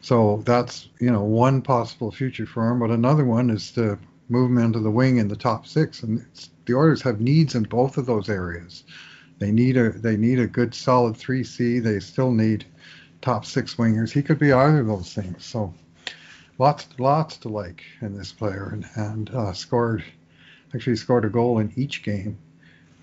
[0.00, 3.98] so that's you know one possible future for him but another one is to
[4.28, 6.24] move him into the wing in the top six and
[6.66, 8.82] the Oilers have needs in both of those areas
[9.38, 11.78] they need a they need a good solid three C.
[11.78, 12.64] They still need
[13.20, 14.10] top six wingers.
[14.10, 15.44] He could be either of those things.
[15.44, 15.74] So
[16.58, 20.04] lots lots to like in this player, and and uh, scored
[20.74, 22.38] actually scored a goal in each game.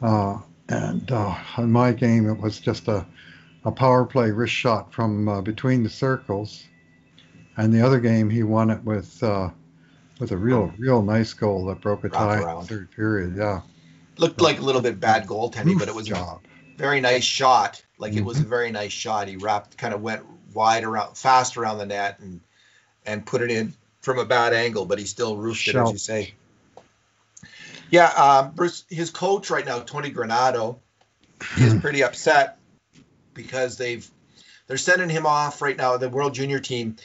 [0.02, 3.06] Uh, and uh, in my game, it was just a
[3.66, 6.66] a power play wrist shot from uh, between the circles.
[7.56, 9.52] And the other game, he won it with uh,
[10.20, 13.36] with a real real nice goal that broke a tie in the third period.
[13.38, 13.62] Yeah
[14.18, 16.40] looked like a little bit bad goaltending, but it was a
[16.78, 17.84] very nice shot.
[17.98, 18.20] Like mm-hmm.
[18.20, 18.50] it was a mm-hmm.
[18.50, 19.28] very nice shot.
[19.28, 22.42] He wrapped, kind of went wide around, fast around the net, and
[23.06, 25.98] and put it in from a bad angle, but he still roofed it, as you
[25.98, 26.34] say.
[27.90, 30.78] Yeah, um, Bruce, his coach right now, Tony Granato,
[31.58, 32.58] is pretty upset
[33.34, 34.10] because they've
[34.68, 35.98] they're sending him off right now.
[35.98, 36.96] The World Junior team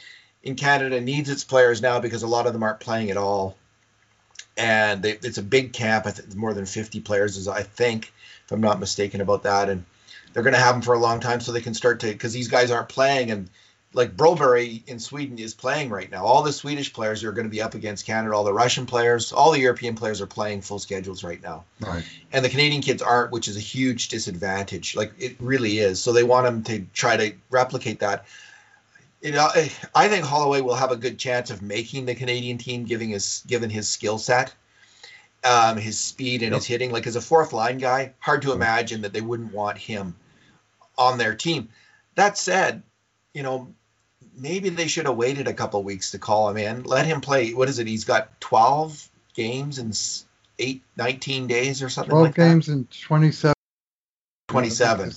[0.41, 3.55] in Canada needs its players now because a lot of them aren't playing at all,
[4.57, 6.05] and they, it's a big camp.
[6.05, 8.11] I think more than 50 players, is I think,
[8.45, 9.85] if I'm not mistaken about that, and
[10.33, 12.33] they're going to have them for a long time so they can start to because
[12.33, 13.49] these guys aren't playing and
[13.93, 16.23] like Broberg in Sweden is playing right now.
[16.23, 18.35] All the Swedish players are going to be up against Canada.
[18.35, 21.63] All the Russian players, all the European players are playing full schedules right now.
[21.79, 22.03] Right.
[22.31, 24.95] And the Canadian kids aren't, which is a huge disadvantage.
[24.95, 26.01] Like it really is.
[26.01, 28.25] So they want them to try to replicate that.
[29.21, 29.49] You know,
[29.93, 33.43] I think Holloway will have a good chance of making the Canadian team, giving his
[33.45, 34.53] given his skill set,
[35.43, 36.59] um, his speed and yep.
[36.59, 36.91] his hitting.
[36.91, 40.15] Like as a fourth line guy, hard to imagine that they wouldn't want him
[40.97, 41.69] on their team.
[42.15, 42.83] That said,
[43.33, 43.73] you know,
[44.37, 46.83] maybe they should have waited a couple weeks to call him in.
[46.83, 47.53] Let him play.
[47.53, 47.87] What is it?
[47.87, 49.93] He's got 12 games in
[50.59, 53.53] eight, 19 days or something 12 like games in 27.
[54.47, 55.13] 27.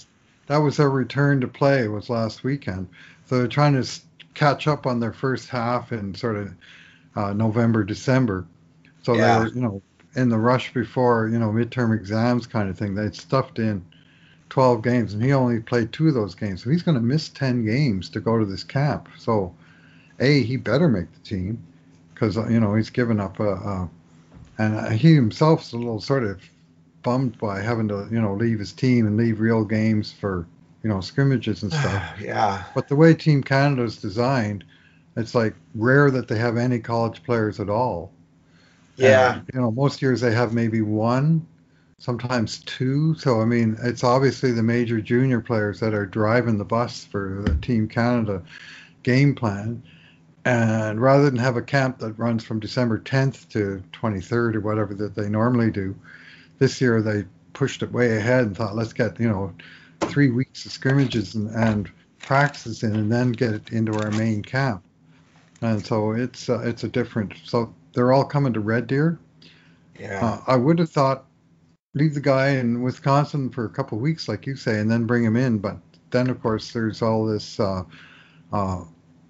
[0.47, 2.89] That was their return to play was last weekend.
[3.33, 3.89] So they're trying to
[4.35, 6.55] catch up on their first half in sort of
[7.17, 8.47] uh, November, December.
[9.05, 9.39] So yeah.
[9.39, 9.83] they were, you know,
[10.15, 12.95] in the rush before, you know, midterm exams kind of thing.
[12.95, 13.83] They stuffed in
[14.51, 16.63] 12 games, and he only played two of those games.
[16.63, 19.09] So he's going to miss 10 games to go to this camp.
[19.17, 19.55] So,
[20.21, 21.65] A, he better make the team
[22.13, 23.91] because, you know, he's given up a, a
[24.59, 26.39] and he himself's a little sort of
[27.03, 30.47] bummed by having to, you know, leave his team and leave real games for,
[30.83, 32.15] you know, scrimmages and stuff.
[32.21, 32.65] yeah.
[32.75, 34.65] But the way Team Canada is designed,
[35.17, 38.13] it's like rare that they have any college players at all.
[38.97, 39.35] Yeah.
[39.35, 41.47] And, you know, most years they have maybe one
[41.99, 43.15] sometimes two.
[43.15, 47.43] So I mean, it's obviously the major junior players that are driving the bus for
[47.47, 48.43] the Team Canada
[49.03, 49.83] game plan.
[50.45, 54.93] And rather than have a camp that runs from December 10th to 23rd or whatever
[54.95, 55.95] that they normally do,
[56.59, 59.55] this year they pushed it way ahead and thought, let's get you know
[60.09, 64.43] three weeks of scrimmages and, and practices in, and then get it into our main
[64.43, 64.83] camp.
[65.61, 67.35] And so it's uh, it's a different.
[67.45, 69.19] So they're all coming to Red Deer.
[69.99, 70.25] Yeah.
[70.25, 71.27] Uh, I would have thought
[71.95, 75.07] leave the guy in Wisconsin for a couple of weeks, like you say, and then
[75.07, 75.59] bring him in.
[75.59, 75.77] But
[76.11, 77.83] then, of course, there's all this uh,
[78.53, 78.85] uh,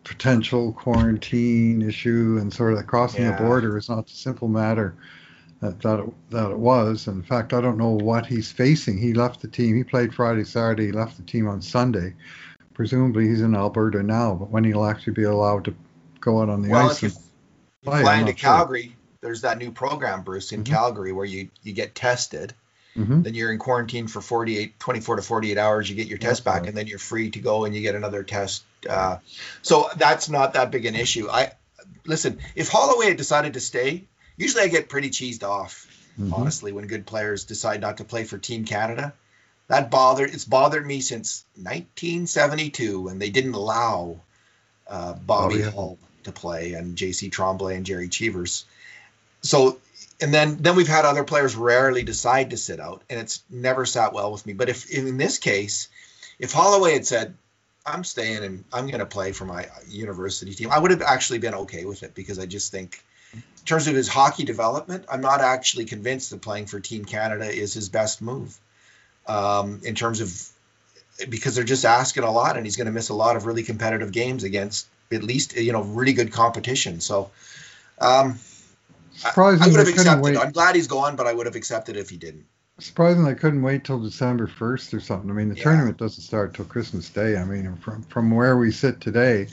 [0.05, 3.37] potential quarantine issue, and sort of crossing yeah.
[3.37, 4.95] the border is not a simple matter
[5.63, 7.07] that that it, that it was.
[7.07, 8.99] In fact, I don't know what he's facing.
[8.99, 9.75] He left the team.
[9.77, 10.87] He played Friday, Saturday.
[10.87, 12.15] He left the team on Sunday.
[12.75, 14.35] Presumably, he's in Alberta now.
[14.35, 15.75] But when he'll actually be allowed to
[16.21, 17.03] go out on the well, ice?
[17.03, 17.21] If you
[17.85, 18.83] play, flying to Calgary.
[18.83, 18.93] Sure
[19.23, 20.75] there's that new program, Bruce, in mm-hmm.
[20.75, 22.53] Calgary where you you get tested.
[22.95, 23.23] Mm-hmm.
[23.23, 25.89] Then you're in quarantine for 48, 24 to 48 hours.
[25.89, 26.69] You get your test back, right.
[26.69, 28.65] and then you're free to go and you get another test.
[28.87, 29.17] Uh,
[29.63, 31.31] so that's not that big an issue.
[31.31, 31.53] I
[32.05, 32.41] listen.
[32.55, 34.05] If Holloway had decided to stay,
[34.37, 35.87] usually I get pretty cheesed off,
[36.19, 36.33] mm-hmm.
[36.33, 39.13] honestly, when good players decide not to play for Team Canada.
[39.69, 40.35] That bothered.
[40.35, 44.21] It's bothered me since 1972 when they didn't allow
[44.89, 45.71] uh, Bobby oh, yeah.
[45.71, 47.31] Hull to play and J.C.
[47.31, 48.65] Tremblay and Jerry Cheevers
[49.43, 49.79] so
[50.21, 53.85] and then then we've had other players rarely decide to sit out, and it's never
[53.85, 54.53] sat well with me.
[54.53, 55.89] But if in this case,
[56.39, 57.35] if Holloway had said,
[57.85, 61.41] "I'm staying and I'm going to play for my university team," I would have actually
[61.41, 63.03] been okay with it because I just think,
[63.63, 67.49] in terms of his hockey development, I'm not actually convinced that playing for Team Canada
[67.49, 68.59] is his best move.
[69.29, 70.49] Um, in terms of
[71.29, 73.63] because they're just asking a lot, and he's going to miss a lot of really
[73.63, 77.01] competitive games against at least you know really good competition.
[77.01, 77.31] So.
[78.01, 78.41] Um,
[79.15, 80.25] Surprising I, I would have accepted.
[80.25, 80.37] Wait.
[80.37, 82.47] I'm glad he's gone, but I would have accepted if he didn't.
[82.79, 85.31] Surprising they couldn't wait till December 1st or something.
[85.31, 85.65] I mean, the yeah.
[85.65, 87.37] tournament doesn't start till Christmas Day.
[87.37, 89.47] I mean, from from where we sit today,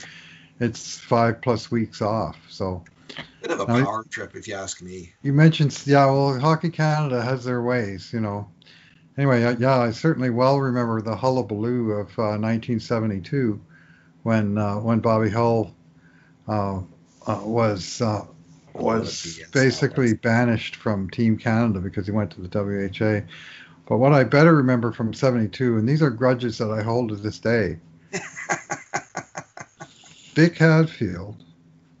[0.58, 2.36] it's five plus weeks off.
[2.48, 2.82] So
[3.42, 5.12] bit of a power trip, if you ask me.
[5.22, 8.48] You mentioned, yeah, well, Hockey Canada has their ways, you know.
[9.16, 13.60] Anyway, yeah, I certainly well remember the hullabaloo of uh, 1972
[14.22, 15.74] when uh, when Bobby Hull
[16.48, 16.80] uh,
[17.26, 18.24] uh was uh,
[18.74, 23.26] was basically banished from Team Canada because he went to the WHA.
[23.86, 27.16] But what I better remember from 72, and these are grudges that I hold to
[27.16, 27.78] this day
[30.34, 31.44] Vic Hadfield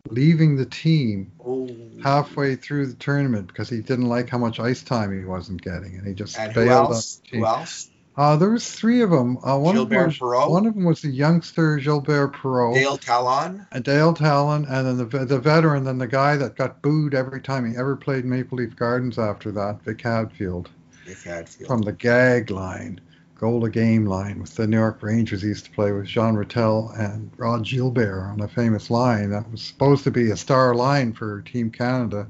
[0.08, 1.68] leaving the team oh.
[2.02, 5.96] halfway through the tournament because he didn't like how much ice time he wasn't getting,
[5.96, 7.22] and he just and bailed who else?
[7.30, 7.90] Who else?
[8.16, 9.38] Uh, there was three of them.
[9.38, 12.74] Uh, one Gilbert of them was, One of them was the youngster Gilbert Perreault.
[12.74, 13.66] Dale Tallon.
[13.70, 17.40] And Dale Tallon, and then the the veteran, then the guy that got booed every
[17.40, 20.68] time he ever played Maple Leaf Gardens after that, Vic Hadfield.
[21.06, 21.68] Vic Hadfield.
[21.68, 23.00] From the gag line,
[23.40, 25.40] goal a game line with the New York Rangers.
[25.40, 29.50] He used to play with Jean Ratelle and Rod Gilbert on a famous line that
[29.50, 32.26] was supposed to be a star line for Team Canada.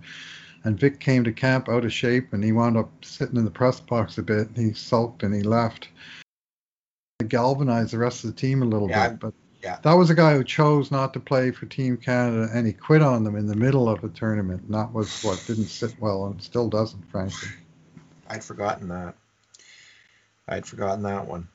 [0.63, 3.51] and Vic came to camp out of shape, and he wound up sitting in the
[3.51, 4.49] press box a bit.
[4.49, 5.89] And he sulked and he left.
[7.19, 9.79] It galvanized the rest of the team a little Yeah, bit, but yeah.
[9.83, 13.03] that was a guy who chose not to play for Team Canada, and he quit
[13.03, 14.63] on them in the middle of a tournament.
[14.63, 17.49] And that was what didn't sit well, and still doesn't, frankly.
[18.29, 19.17] I'd forgotten that.
[20.51, 21.49] I'd forgotten that one.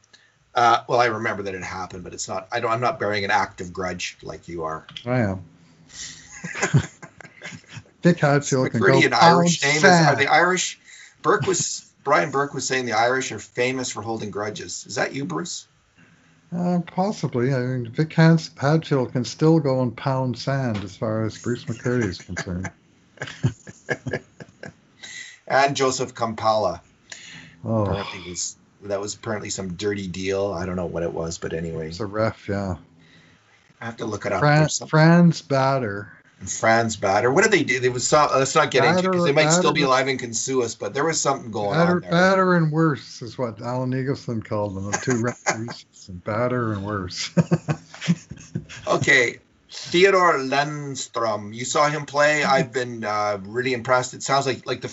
[0.55, 2.47] Uh, well, I remember that it happened, but it's not.
[2.51, 2.71] I don't.
[2.71, 4.87] I'm not bearing an active grudge like you are.
[5.05, 5.43] I am.
[8.01, 9.75] Dick Hadfield can go Irish name.
[9.77, 10.79] Is, are the Irish?
[11.21, 14.85] Burke was Brian Burke was saying the Irish are famous for holding grudges.
[14.87, 15.67] Is that you, Bruce?
[16.55, 17.53] Uh, possibly.
[17.53, 21.65] I mean, Vic Hans- Hadfield can still go and pound sand as far as Bruce
[21.65, 22.71] McCurdy is concerned.
[25.47, 26.81] And Josef Kompalla.
[27.63, 28.55] Oh, Apparently was
[28.85, 30.53] that was apparently some dirty deal.
[30.53, 32.75] I don't know what it was, but anyway, it's a ref, yeah.
[33.81, 34.39] I have to look it up.
[34.39, 36.09] Fran- There's some- Franz Baader.
[36.45, 37.33] Franz Baader.
[37.33, 37.79] What did they do?
[37.79, 38.29] They was some.
[38.33, 40.63] Let's not get into it because they might Baader- still be alive and can sue
[40.63, 40.75] us.
[40.75, 42.11] But there was something going Baader, on there.
[42.11, 44.91] batter and worse is what Alan Eagleson called them.
[44.91, 45.85] The two referees.
[46.09, 47.31] and batter and worse.
[48.87, 49.39] Okay,
[49.71, 51.53] Theodor Lennström.
[51.53, 52.43] You saw him play.
[52.43, 54.13] I've been uh, really impressed.
[54.13, 54.87] It sounds like like the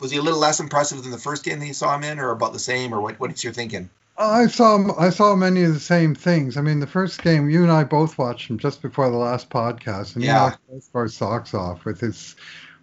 [0.00, 2.18] was he a little less impressive than the first game that you saw him in,
[2.18, 3.18] or about the same, or what?
[3.20, 3.90] What's your thinking?
[4.16, 6.56] I saw I saw many of the same things.
[6.56, 9.50] I mean, the first game you and I both watched him just before the last
[9.50, 10.34] podcast, and he Yeah.
[10.34, 12.36] knocked both of our socks off with his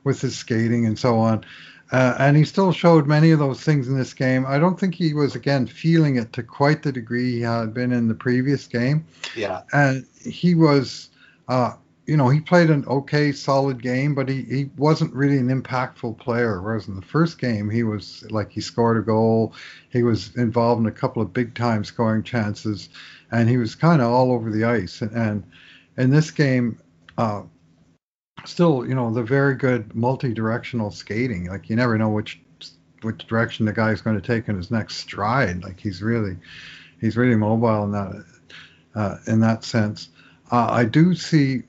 [0.03, 1.45] with his skating and so on.
[1.91, 4.45] Uh, and he still showed many of those things in this game.
[4.47, 7.91] I don't think he was again feeling it to quite the degree he had been
[7.91, 9.05] in the previous game.
[9.35, 11.09] Yeah, and he was
[11.47, 11.73] uh
[12.05, 16.17] you know he played an okay solid game but he, he wasn't really an impactful
[16.17, 16.61] player.
[16.61, 19.53] Whereas in the first game he was like he scored a goal.
[19.89, 22.89] He was involved in a couple of big time scoring chances
[23.31, 25.01] and he was kind of all over the ice.
[25.01, 25.43] And, and
[25.97, 26.79] in this game
[27.17, 27.43] uh
[28.45, 32.41] still you know the very good multi-directional skating like you never know which
[33.01, 35.63] which direction the guy's going to take in his next stride.
[35.63, 36.37] Like he's really
[36.99, 38.25] he's really mobile in that
[38.95, 40.09] uh, in that sense.
[40.51, 41.63] Uh, I do see,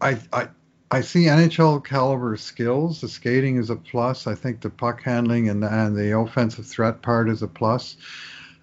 [0.00, 0.48] I, I,
[0.90, 3.00] I see NHL caliber skills.
[3.00, 4.26] The skating is a plus.
[4.26, 7.96] I think the puck handling and and the offensive threat part is a plus.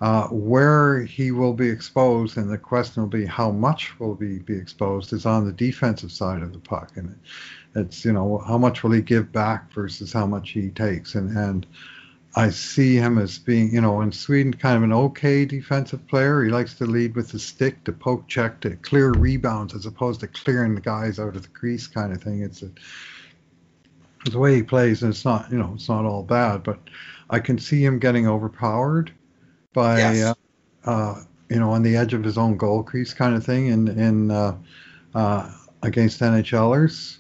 [0.02, 4.40] Uh, where he will be exposed, and the question will be how much will be
[4.40, 7.18] be exposed, is on the defensive side of the puck, and
[7.76, 11.38] it's you know how much will he give back versus how much he takes, and
[11.38, 11.66] and
[12.36, 16.44] I see him as being, you know, in Sweden, kind of an okay defensive player.
[16.44, 20.22] He likes to lead with the stick, to poke check, to clear rebounds, as opposed
[20.22, 22.42] to clearing the guys out of the crease, kind of thing.
[22.42, 22.72] It's a,
[24.22, 26.64] it's the way he plays, and it's not, you know, it's not all bad.
[26.64, 26.80] But
[27.30, 29.12] I can see him getting overpowered
[29.74, 30.36] by, Yes.
[30.86, 33.68] uh, uh, you know, on the edge of his own goal crease, kind of thing,
[33.68, 34.58] in in uh,
[35.14, 35.52] uh,
[35.84, 37.18] against NHLers.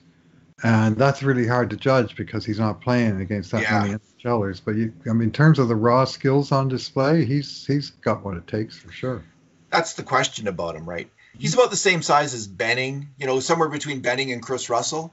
[0.64, 3.82] And that's really hard to judge because he's not playing against that Yeah.
[3.82, 4.62] many NHLers.
[4.64, 8.24] But you, I mean, in terms of the raw skills on display, he's he's got
[8.24, 9.24] what it takes for sure.
[9.70, 11.10] that's the question about him, right?
[11.38, 15.12] He's about the same size as Benning, you know, somewhere between Benning and Kris Russell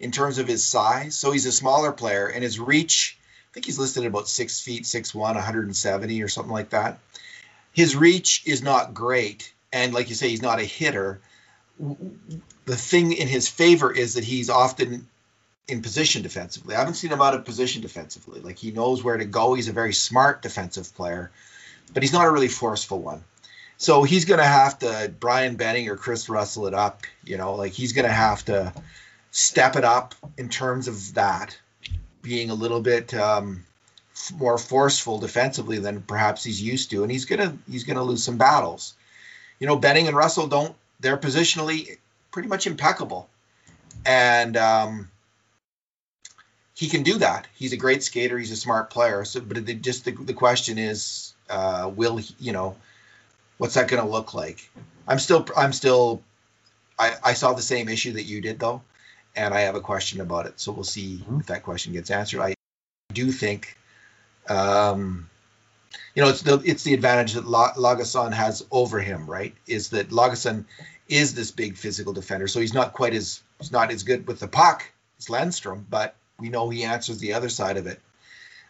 [0.00, 1.16] in terms of his size.
[1.16, 4.60] So he's a smaller player, and his reach, I think he's listed at about six
[4.60, 6.98] feet, six one, 170 or something like that.
[7.72, 11.20] His reach is not great, and like you say, he's not a hitter.
[12.70, 15.08] The thing in his favor is that he's often
[15.66, 16.76] in position defensively.
[16.76, 18.38] I haven't seen him out of position defensively.
[18.38, 19.54] Like he knows where to go.
[19.54, 21.32] He's a very smart defensive player,
[21.92, 23.24] but he's not a really forceful one.
[23.76, 27.02] So he's going to have to Brian Benning or Kris Russell it up.
[27.24, 28.72] You know, like he's going to have to
[29.32, 31.58] step it up in terms of that,
[32.22, 33.64] being a little bit um,
[34.36, 38.38] more forceful defensively than perhaps he's used to, and he's gonna he's gonna lose some
[38.38, 38.94] battles.
[39.58, 41.96] You know, Benning and Russell don't they're positionally
[42.30, 43.28] pretty much impeccable,
[44.06, 45.10] and um,
[46.74, 47.46] he can do that.
[47.54, 48.38] He's a great skater.
[48.38, 49.24] He's a smart player.
[49.24, 52.76] So, but it, just the, the question is, uh, will he, you know,
[53.58, 54.70] what's that going to look like?
[55.06, 56.22] I'm still, I'm still,
[56.98, 58.82] I, I saw the same issue that you did though,
[59.36, 60.58] and I have a question about it.
[60.60, 61.40] So we'll see Mhm.
[61.40, 62.40] if that question gets answered.
[62.40, 62.54] I
[63.12, 63.76] do think,
[64.48, 65.28] um,
[66.14, 67.74] you know, it's the it's the advantage that La-
[68.32, 69.54] has over him, right?
[69.66, 70.64] Is that Lagesson
[71.10, 74.40] is this big physical defender, so he's not quite as he's not as good with
[74.40, 78.00] the puck as Lennström, but we know he answers the other side of it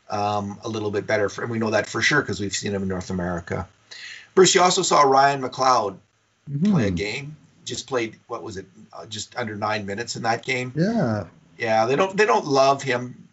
[0.09, 2.75] um, a little bit better, for, and we know that for sure because we've seen
[2.75, 3.69] him in North America.
[4.35, 5.99] Bruce, you also saw Ryan McLeod
[6.65, 7.37] play a game.
[7.65, 8.67] Just played what was it?
[8.93, 10.73] Uh, just under nine minutes in that game.
[10.75, 11.25] Yeah,
[11.59, 13.29] Yeah, they don't they don't love him,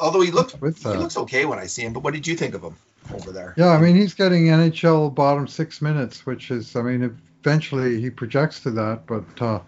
[0.00, 1.92] although he looks with he looks okay when I see him.
[1.92, 2.76] But what did you think of him
[3.12, 3.54] over there?
[3.56, 8.10] Yeah, I mean, he's getting NHL bottom six minutes, which is, I mean, eventually he
[8.10, 9.60] projects to that, but uh,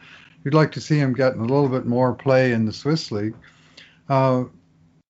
[0.44, 3.36] you'd like to see him getting a little bit more play in the Swiss league.
[4.08, 4.44] Uh,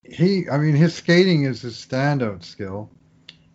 [0.05, 2.91] he, I mean, his skating is his standout skill,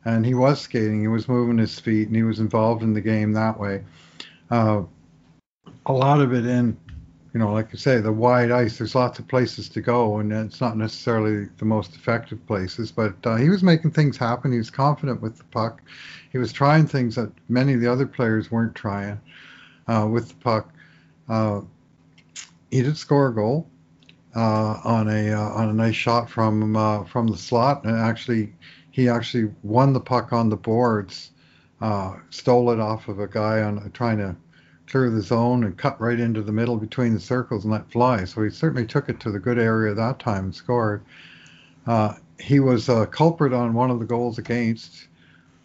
[0.03, 1.01] and he was skating.
[1.01, 3.83] He was moving his feet, and he was involved in the game that way.
[4.49, 4.83] Uh,
[5.85, 6.75] a lot of it in,
[7.33, 8.77] you know, like you say, the wide ice.
[8.77, 12.91] There's lots of places to go, and it's not necessarily the most effective places.
[12.91, 14.51] But uh, he was making things happen.
[14.51, 15.81] He was confident with the puck.
[16.31, 19.19] He was trying things that many of the other players weren't trying
[19.87, 20.71] uh, with the puck.
[21.27, 21.61] Uh,
[22.69, 23.67] he did score a goal
[24.35, 28.53] uh, on a uh, on a nice shot from uh, from the slot, and actually
[28.91, 31.31] he actually won the puck on the boards,
[32.29, 34.35] stole it off of a guy on trying to
[34.93, 38.23] clear the zone and cut right into the middle between the circles and let fly.
[38.25, 41.03] So he certainly took it to the good area that time and scored.
[41.87, 45.07] Uh, he was a culprit on one of the goals against,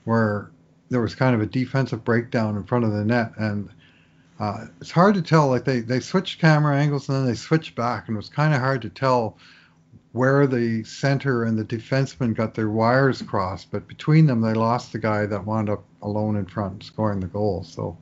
[0.04, 0.50] where
[0.88, 3.68] there was kind of a defensive breakdown in front of the net, and
[4.40, 5.48] uh, it's hard to tell.
[5.48, 8.54] Like they they switched camera angles and then they switched back, and it was kind
[8.54, 9.36] of hard to tell
[10.12, 13.70] where the center and the defenseman got their wires crossed.
[13.70, 17.26] But between them, they lost the guy that wound up alone in front scoring the
[17.26, 17.62] goal.
[17.62, 17.98] So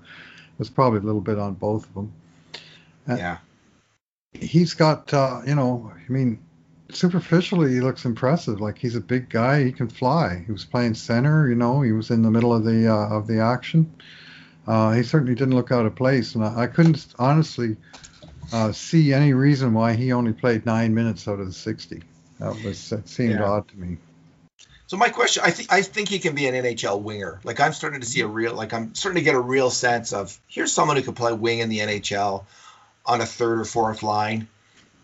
[0.59, 2.13] was probably a little bit on both of them.
[3.07, 3.39] And yeah,
[4.33, 6.39] he's got uh, you know, I mean,
[6.91, 8.61] superficially he looks impressive.
[8.61, 10.43] Like he's a big guy, he can fly.
[10.47, 13.27] He was playing center, you know, he was in the middle of the uh, of
[13.27, 13.91] the action
[14.67, 17.77] uh, he certainly didn't look out of place, and I, I couldn't honestly
[18.53, 22.03] uh, see any reason why he only played nine minutes out of the 60.
[22.41, 23.45] That was that seemed yeah.
[23.45, 23.97] odd to me.
[24.89, 27.41] So my question, I think I think he can be an NHL winger.
[27.43, 30.13] Like I'm starting to see a real, like I'm starting to get a real sense
[30.13, 32.45] of here's someone who could play wing in the NHL
[33.05, 34.49] on a third or fourth line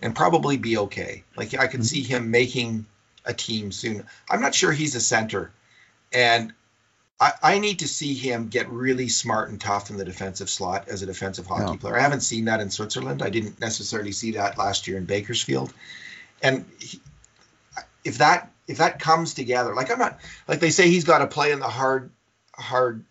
[0.00, 1.24] and probably be okay.
[1.36, 1.82] Like I could mm-hmm.
[1.82, 2.86] see him making
[3.24, 4.04] a team soon.
[4.30, 5.50] I'm not sure he's a center,
[6.12, 6.52] and
[7.20, 10.88] I, I, need to see him get really smart and tough in the defensive slot
[10.88, 11.96] as a defensive hockey player.
[11.96, 13.22] I haven't seen that in Switzerland.
[13.22, 15.72] I didn't necessarily see that last year in Bakersfield.
[16.42, 17.00] And he,
[18.04, 21.26] if that if that comes together, like I'm not like they say he's got to
[21.26, 22.10] play in the hard
[22.54, 23.04] hard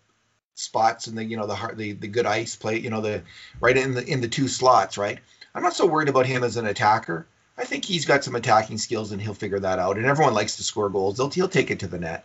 [0.54, 3.22] spots and the you know the hard the, the good ice play you know the
[3.60, 5.18] right in the in the two slots right.
[5.54, 7.26] I'm not so worried about him as an attacker.
[7.58, 9.98] I think he's got some attacking skills and he'll figure that out.
[9.98, 11.18] And everyone likes to score goals.
[11.18, 12.24] He'll, he'll take it to the net.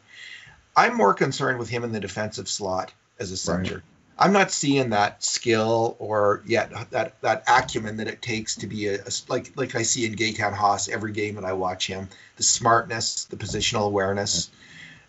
[0.75, 3.75] I'm more concerned with him in the defensive slot as a center.
[3.75, 3.83] Right.
[4.19, 8.87] I'm not seeing that skill or yet that that acumen that it takes to be
[8.87, 12.09] a, a like like I see in Gaetan Haas every game that I watch him.
[12.37, 14.49] The smartness, the positional awareness.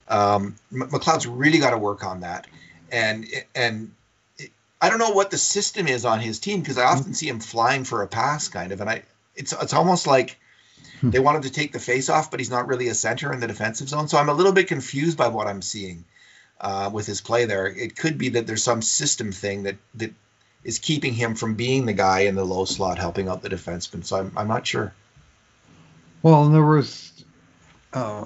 [0.08, 2.46] Um, McLeod's really got to work on that,
[2.90, 3.92] and and
[4.80, 7.40] I don't know what the system is on his team because I often see him
[7.40, 9.02] flying for a pass, kind of, and I
[9.36, 10.38] it's it's almost like
[11.00, 11.10] Hmm.
[11.10, 13.46] They wanted to take the face off, but he's not really a center in the
[13.46, 14.08] defensive zone.
[14.08, 16.04] So I'm a little bit confused by what I'm seeing
[16.60, 17.66] uh, with his play there.
[17.66, 20.12] It could be that there's some system thing that that
[20.64, 24.04] is keeping him from being the guy in the low slot helping out the defenseman.
[24.04, 24.92] So I'm I'm not sure.
[26.22, 27.24] Well, there was
[27.92, 28.24] uh,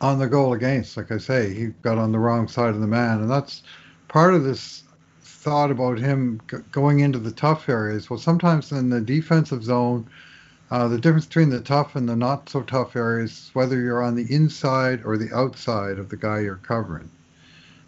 [0.00, 2.86] on the goal against, like I say, he got on the wrong side of the
[2.86, 3.62] man, and that's
[4.08, 4.82] part of this
[5.20, 8.08] thought about him g- going into the tough areas.
[8.08, 10.08] Well, sometimes in the defensive zone
[10.70, 14.14] uh, the difference between the tough and the not so tough areas whether you're on
[14.14, 17.10] the inside or the outside of the guy you're covering.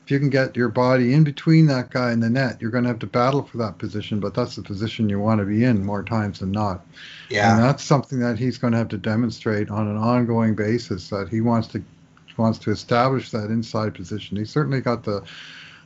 [0.06, 2.84] If you can get your body in between that guy and the net, you're going
[2.84, 5.64] to have to battle for that position, but that's the position you want to be
[5.64, 6.86] in more times than not.
[7.28, 7.56] Yeah.
[7.56, 11.28] And that's something that he's going to have to demonstrate on an ongoing basis that
[11.28, 11.82] he wants to
[12.36, 14.36] wants to establish that inside position.
[14.36, 15.24] He's certainly got the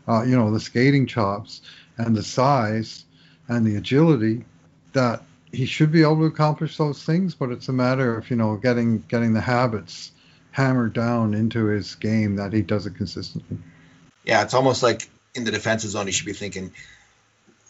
[0.07, 1.63] uh, you know the skating chops
[1.97, 3.07] and the size
[3.49, 4.45] and the agility
[4.93, 8.37] that he should be able to accomplish those things, but it's a matter of you
[8.37, 10.13] know getting getting the habits
[10.51, 13.57] hammered down into his game that he does it consistently.
[14.31, 16.71] Yeah, it's almost like in the defensive zone, he should be thinking,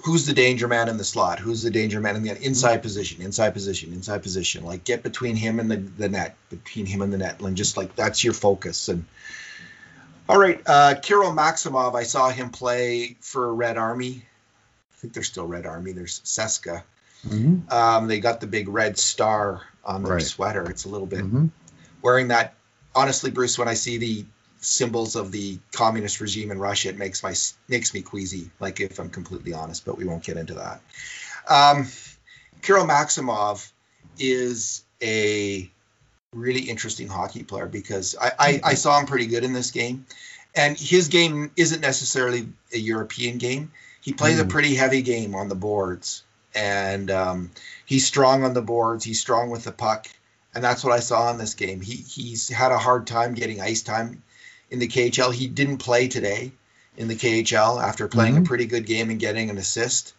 [0.04, 1.38] who's the danger man in the slot?
[1.38, 4.66] Who's the danger man in the inside position, inside position, inside position?
[4.66, 7.78] Like get between him and the, the net, between him and the net, and just
[7.78, 8.90] like that's your focus.
[8.90, 9.06] And
[10.28, 14.22] all right, uh, Kirill Maximov, I saw him play for Red Army.
[14.92, 15.92] I think they're still Red Army.
[15.92, 16.82] There's CSKA.
[17.26, 17.72] Mm-hmm.
[17.72, 20.22] Um, they got the big red star on their right.
[20.22, 20.68] sweater.
[20.68, 21.46] It's a little bit mm-hmm.
[22.02, 22.52] wearing that.
[22.94, 24.26] Honestly, Bruce, when I see the
[24.60, 27.34] symbols of the communist regime in Russia, it makes my
[27.68, 28.50] makes me queasy.
[28.60, 30.80] Like if I'm completely honest, but we won't get into that.
[31.48, 31.86] Um,
[32.62, 33.70] Kirill Maximov
[34.18, 35.70] is a
[36.32, 40.06] really interesting hockey player because I, I, I saw him pretty good in this game,
[40.54, 43.72] and his game isn't necessarily a European game.
[44.02, 44.44] He plays mm.
[44.44, 46.22] a pretty heavy game on the boards
[46.54, 47.50] and um,
[47.86, 49.04] he's strong on the boards.
[49.04, 50.08] He's strong with the puck,
[50.54, 51.80] and that's what I saw in this game.
[51.80, 54.22] He he's had a hard time getting ice time
[54.70, 55.32] in the KHL.
[55.32, 56.52] He didn't play today
[56.96, 58.44] in the KHL after playing mm-hmm.
[58.44, 60.14] a pretty good game and getting an assist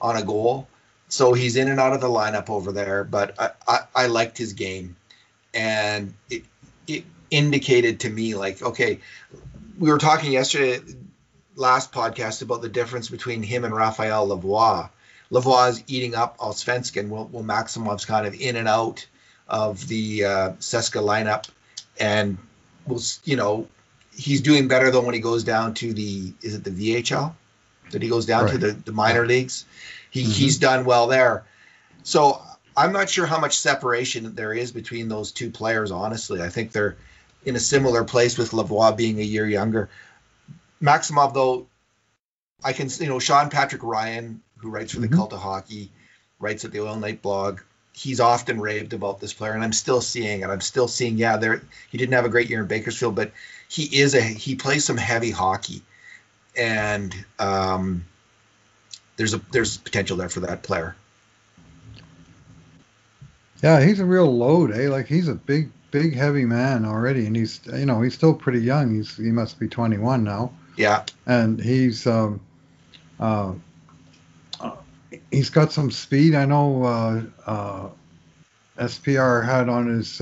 [0.00, 0.68] on a goal.
[1.08, 4.38] So he's in and out of the lineup over there, but I, I, I liked
[4.38, 4.96] his game.
[5.54, 6.44] and it
[6.86, 9.00] it indicated to me like, okay,
[9.78, 10.80] we were talking yesterday,
[11.56, 14.90] last podcast about the difference between him and Raphael Lavoie.
[15.30, 19.06] Lavoie is eating up Allsvenskan, while, while Maximov's kind of in and out
[19.48, 21.48] of the uh, CSKA lineup,
[21.98, 22.38] and
[22.86, 23.68] was you know
[24.16, 27.34] he's doing better than when he goes down to the is it the VHL
[27.90, 28.52] that he goes down right.
[28.52, 29.64] to the, the minor leagues.
[30.10, 30.30] He mm-hmm.
[30.30, 31.44] he's done well there.
[32.02, 32.40] So
[32.76, 35.90] I'm not sure how much separation there is between those two players.
[35.90, 36.96] Honestly, I think they're
[37.44, 39.88] in a similar place with Lavoie being a year younger.
[40.82, 41.66] Maximov, though,
[42.62, 45.16] I can you know Sean Patrick Ryan, who writes for the mm-hmm.
[45.16, 45.90] Cult of Hockey,
[46.38, 47.60] writes at the Oil Night blog.
[47.92, 50.50] He's often raved about this player, and I'm still seeing it.
[50.50, 53.30] I'm still seeing, yeah, there he didn't have a great year in Bakersfield, but
[53.68, 55.82] he is a he plays some heavy hockey,
[56.56, 58.04] and um,
[59.16, 60.96] there's a there's potential there for that player.
[63.62, 64.88] Yeah, he's a real load, eh?
[64.90, 68.60] Like he's a big, big, heavy man already, and he's you know he's still pretty
[68.60, 68.94] young.
[68.94, 70.52] He's he must be 21 now.
[70.76, 72.40] Yeah, and he's um,
[73.18, 73.52] uh,
[75.30, 76.34] he's got some speed.
[76.34, 77.88] I know uh, uh,
[78.78, 80.20] SPR had on his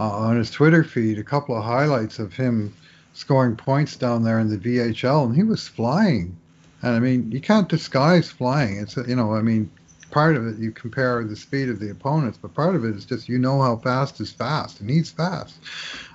[0.00, 2.72] uh, on his Twitter feed a couple of highlights of him
[3.12, 6.34] scoring points down there in the VHL, and he was flying.
[6.80, 8.78] And I mean, you can't disguise flying.
[8.78, 9.70] It's you know, I mean,
[10.10, 13.04] part of it you compare the speed of the opponents, but part of it is
[13.04, 15.56] just you know how fast is fast, and he's fast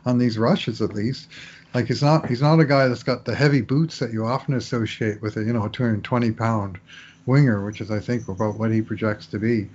[0.03, 1.27] on these rushes at least.
[1.75, 4.55] Like he's not he's not a guy that's got the heavy boots that you often
[4.55, 6.79] associate with a you know 220 pound
[7.27, 9.69] winger, which is I think about what he projects to be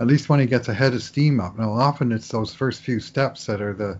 [0.00, 1.58] at least when he gets a head of steam up.
[1.58, 3.98] Now, often it's those first few steps that are the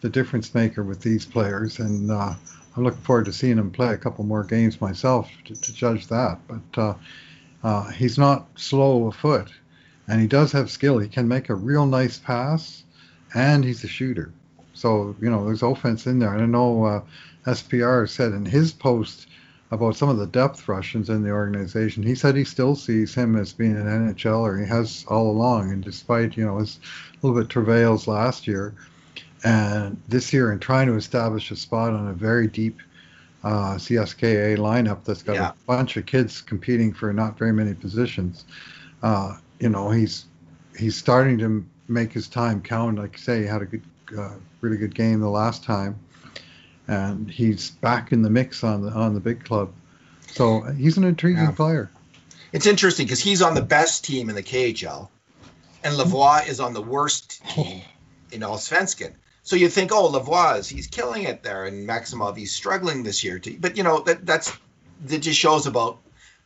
[0.00, 2.32] the difference maker with these players, and uh,
[2.74, 6.06] I'm looking forward to seeing him play a couple more games myself to, to judge
[6.06, 6.38] that.
[6.48, 6.94] But uh,
[7.62, 9.50] uh, he's not slow of foot,
[10.08, 10.98] and he does have skill.
[10.98, 12.84] He can make a real nice pass,
[13.34, 14.32] and he's a shooter.
[14.72, 16.32] So you know, there's offense in there.
[16.32, 17.02] And I know uh,
[17.46, 19.26] SPR said in his post
[19.70, 22.02] about some of the depth Russians in the organization.
[22.02, 24.60] He said he still sees him as being an NHLer.
[24.60, 26.80] He has all along, and despite you know his
[27.22, 28.74] little bit travails last year,
[29.44, 32.78] and this year in trying to establish a spot on a very deep
[33.44, 35.50] uh, CSKA lineup that's got yeah.
[35.50, 38.44] a bunch of kids competing for not very many positions.
[39.02, 40.26] Uh, you know, he's
[40.76, 42.98] he's starting to make his time count.
[42.98, 43.82] Like I say, he had a good,
[44.18, 45.98] uh, really good game the last time
[46.90, 49.72] and he's back in the mix on the on the big club.
[50.26, 51.50] So he's an intriguing yeah.
[51.52, 51.90] player.
[52.52, 55.08] It's interesting because he's on the best team in the KHL,
[55.84, 57.82] and Lavoie is on the worst team
[58.32, 59.12] in Allsvenskan.
[59.44, 63.22] So you think, oh, Lavoie is he's killing it there, and Maximov he's struggling this
[63.22, 63.38] year.
[63.38, 63.56] Too.
[63.58, 64.52] But you know that that's
[65.04, 65.98] that just shows about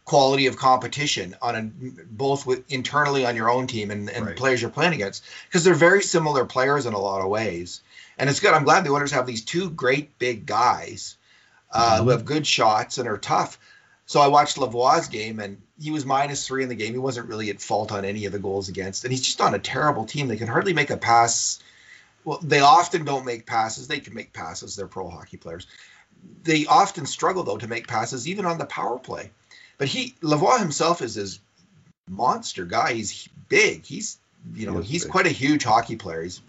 [0.04, 1.62] quality of competition on a,
[2.04, 4.36] both with internally on your own team and, and right.
[4.36, 7.80] players you're playing against because they're very similar players in a lot of ways
[8.18, 8.54] and it's good.
[8.54, 11.16] I'm glad the Oilers have these two great big guys
[11.72, 12.04] uh, mm-hmm.
[12.04, 13.58] who have good shots and are tough.
[14.06, 16.92] So I watched Lavoie's game, and he was minus three in the game.
[16.92, 19.54] He wasn't really at fault on any of the goals against, and he's just on
[19.54, 20.28] a terrible team.
[20.28, 21.62] They can hardly make a pass.
[22.24, 23.88] Well, they often don't make passes.
[23.88, 24.76] They can make passes.
[24.76, 25.66] They're pro hockey players.
[26.42, 29.30] They often struggle though to make passes, even on the power play.
[29.78, 31.40] But he Lavoie himself is this
[32.08, 32.92] monster guy.
[32.92, 33.84] He's big.
[33.84, 34.18] He's
[34.54, 35.12] you know he he's big.
[35.12, 36.22] quite a huge hockey player.
[36.22, 36.40] He's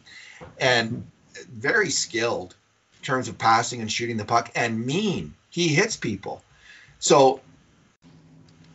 [0.60, 1.10] and
[1.50, 2.56] very skilled
[3.00, 5.34] in terms of passing and shooting the puck and mean.
[5.50, 6.44] He hits people.
[7.00, 7.42] So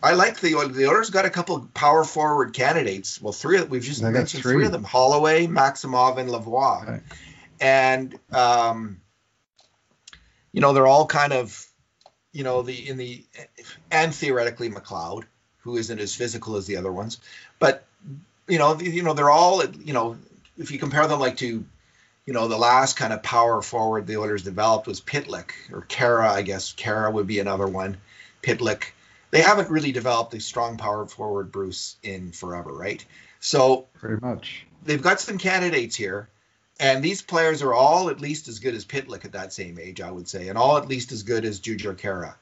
[0.03, 3.21] I like the the Oilers got a couple power forward candidates.
[3.21, 4.55] Well, three we've just mentioned three.
[4.55, 4.67] three.
[4.67, 6.87] of them: Holloway, Maximov, and Lavoie.
[6.89, 7.03] Right.
[7.61, 9.01] And um,
[10.53, 11.67] you know they're all kind of
[12.33, 13.25] you know the in the
[13.91, 15.25] and theoretically McLeod,
[15.59, 17.19] who isn't as physical as the other ones,
[17.59, 17.85] but
[18.49, 20.17] you know you know they're all you know
[20.57, 21.65] if you compare them like to
[22.31, 26.29] you know, the last kind of power forward the Oilers developed was Pitlick or Khaira,
[26.29, 26.73] I guess.
[26.73, 27.97] Khaira would be another one.
[28.41, 28.93] Pitlick.
[29.33, 33.05] They haven't really developed a strong power forward, Bruce, in forever, right?
[33.41, 36.29] So pretty much they've got some candidates here,
[36.79, 40.01] and these players are all at least as good as Pitlick at that same age,
[40.01, 42.35] I would say, and all at least as good as Jujhar Khaira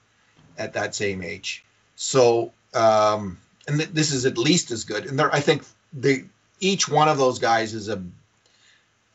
[0.59, 1.65] at that same age.
[1.97, 5.07] So, um, and th- this is at least as good.
[5.07, 5.63] And I think
[5.95, 6.25] they
[6.61, 8.03] each one of those guys is a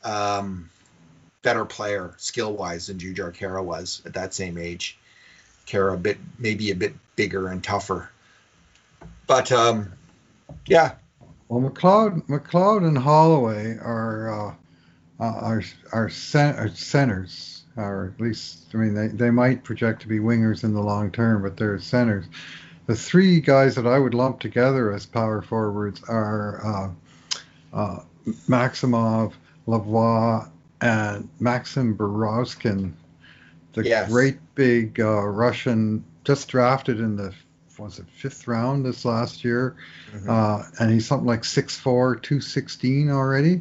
[0.04, 0.70] um,
[1.42, 4.98] better player skill wise than Jujhar Khaira was at that same age.
[5.66, 8.10] Khaira a bit maybe a bit bigger and tougher,
[9.26, 9.92] but um,
[10.66, 10.92] yeah.
[11.48, 14.54] Well, McLeod, McLeod and Holloway are uh,
[15.20, 20.02] uh, are are, cent- are centers, or at least I mean they, they might project
[20.02, 22.26] to be wingers in the long term, but they're centers.
[22.86, 26.94] The three guys that I would lump together as power forwards are
[27.72, 28.02] uh, uh
[28.48, 29.32] Maximov,
[29.66, 30.48] Lavoie,
[30.80, 32.92] and Maxim Berezkin,
[33.72, 34.10] the Yes.
[34.10, 37.32] great big uh, Russian, just drafted in the
[37.76, 39.74] was it fifth round this last year,
[40.14, 40.28] Mhm.
[40.28, 43.60] uh, and he's something like 6'4", 216 already.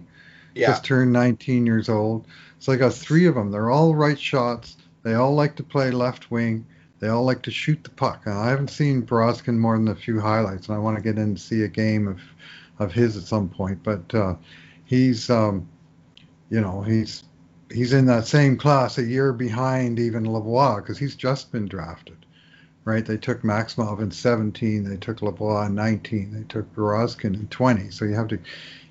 [0.53, 2.27] yeah, Just turned 19 years old.
[2.59, 3.49] So I got three of them.
[3.49, 4.77] They're all right shots.
[5.01, 6.63] They all like to play left wing.
[6.99, 8.27] They all like to shoot the puck.
[8.27, 11.17] Now, I haven't seen Berezkin more than a few highlights, and I want to get
[11.17, 12.19] in to see a game of,
[12.77, 13.81] of his at some point.
[13.81, 14.35] But uh,
[14.85, 15.67] he's, um,
[16.53, 17.23] you know, he's
[17.71, 22.27] he's in that same class a year behind even Lavoie because he's just been drafted.
[22.85, 23.03] Right?
[23.03, 24.83] They took Maximov in 17.
[24.83, 26.31] They took Lavoie in 19.
[26.31, 27.89] They took Berezkin in 20.
[27.89, 28.37] So you have to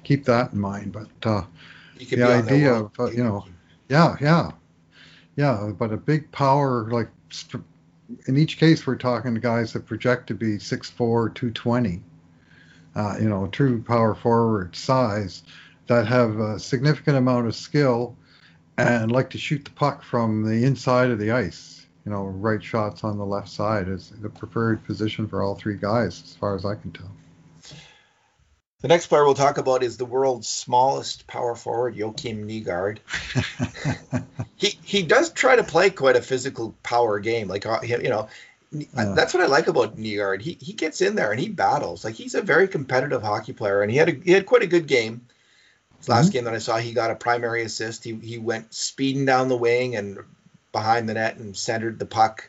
[0.02, 0.92] keep that in mind.
[0.92, 1.44] But uh,
[1.98, 3.44] the be on their idea of, uh, you know,
[3.88, 4.50] yeah, yeah,
[5.36, 5.70] yeah.
[5.78, 7.10] But a big power, like
[8.26, 12.02] in each case, we're talking to guys that project to be 6'4", 220.
[12.96, 15.44] Uh, you know, true power forward size
[15.86, 18.16] that have a significant amount of skill
[18.78, 21.86] and like to shoot the puck from the inside of the ice.
[22.04, 25.76] You know, right shots on the left side is the preferred position for all three
[25.76, 27.10] guys, as far as I can tell.
[28.80, 32.98] The next player we'll talk about is the world's smallest power forward, Joakim Nygård.
[34.56, 37.46] he he does try to play quite a physical power game.
[37.46, 38.28] Like uh, you know,
[38.72, 39.14] Yeah.
[39.14, 40.40] that's what I like about Nygård.
[40.40, 42.04] He he gets in there and he battles.
[42.04, 44.66] Like he's a very competitive hockey player, and he had a, he had quite a
[44.66, 45.20] good game.
[46.08, 46.32] Last Mm-hmm.
[46.32, 48.04] game that I saw, he got a primary assist.
[48.04, 50.18] He he went speeding down the wing and
[50.72, 52.48] behind the net and centered the puck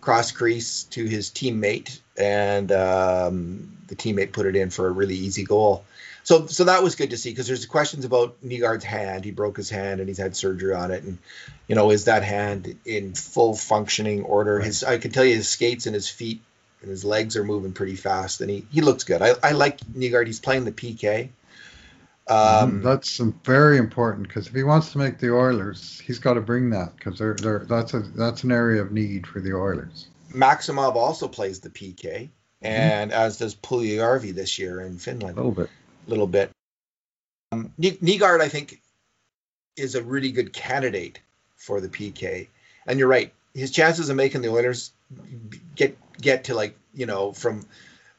[0.00, 5.14] cross crease to his teammate, and um, the teammate put it in for a really
[5.14, 5.84] easy goal.
[6.24, 9.24] So, so that was good to see because there's questions about Nygård's hand.
[9.24, 11.18] He broke his hand and he's had surgery on it, and
[11.68, 14.60] you know, is that hand in full functioning order?
[14.60, 16.40] His, I can tell you, his skates and his feet
[16.80, 19.22] and his legs are moving pretty fast, and he, he looks good.
[19.22, 20.26] I, I like Nygård.
[20.26, 21.28] He's playing the PK.
[22.28, 26.40] Um, that's very important because if he wants to make the Oilers, he's got to
[26.40, 30.06] bring that because they're, they're, that's a that's an area of need for the Oilers.
[30.32, 32.30] Maximov also plays the PK,
[32.62, 35.36] and as does Puljujärvi this year in Finland.
[35.36, 35.70] A little bit.
[36.06, 36.50] little bit.
[37.50, 38.80] Um, Nygård, I think,
[39.76, 41.20] is a really good candidate
[41.56, 42.48] for the PK.
[42.86, 44.92] And you're right, his chances of making the Oilers
[45.74, 47.66] get get to like you know from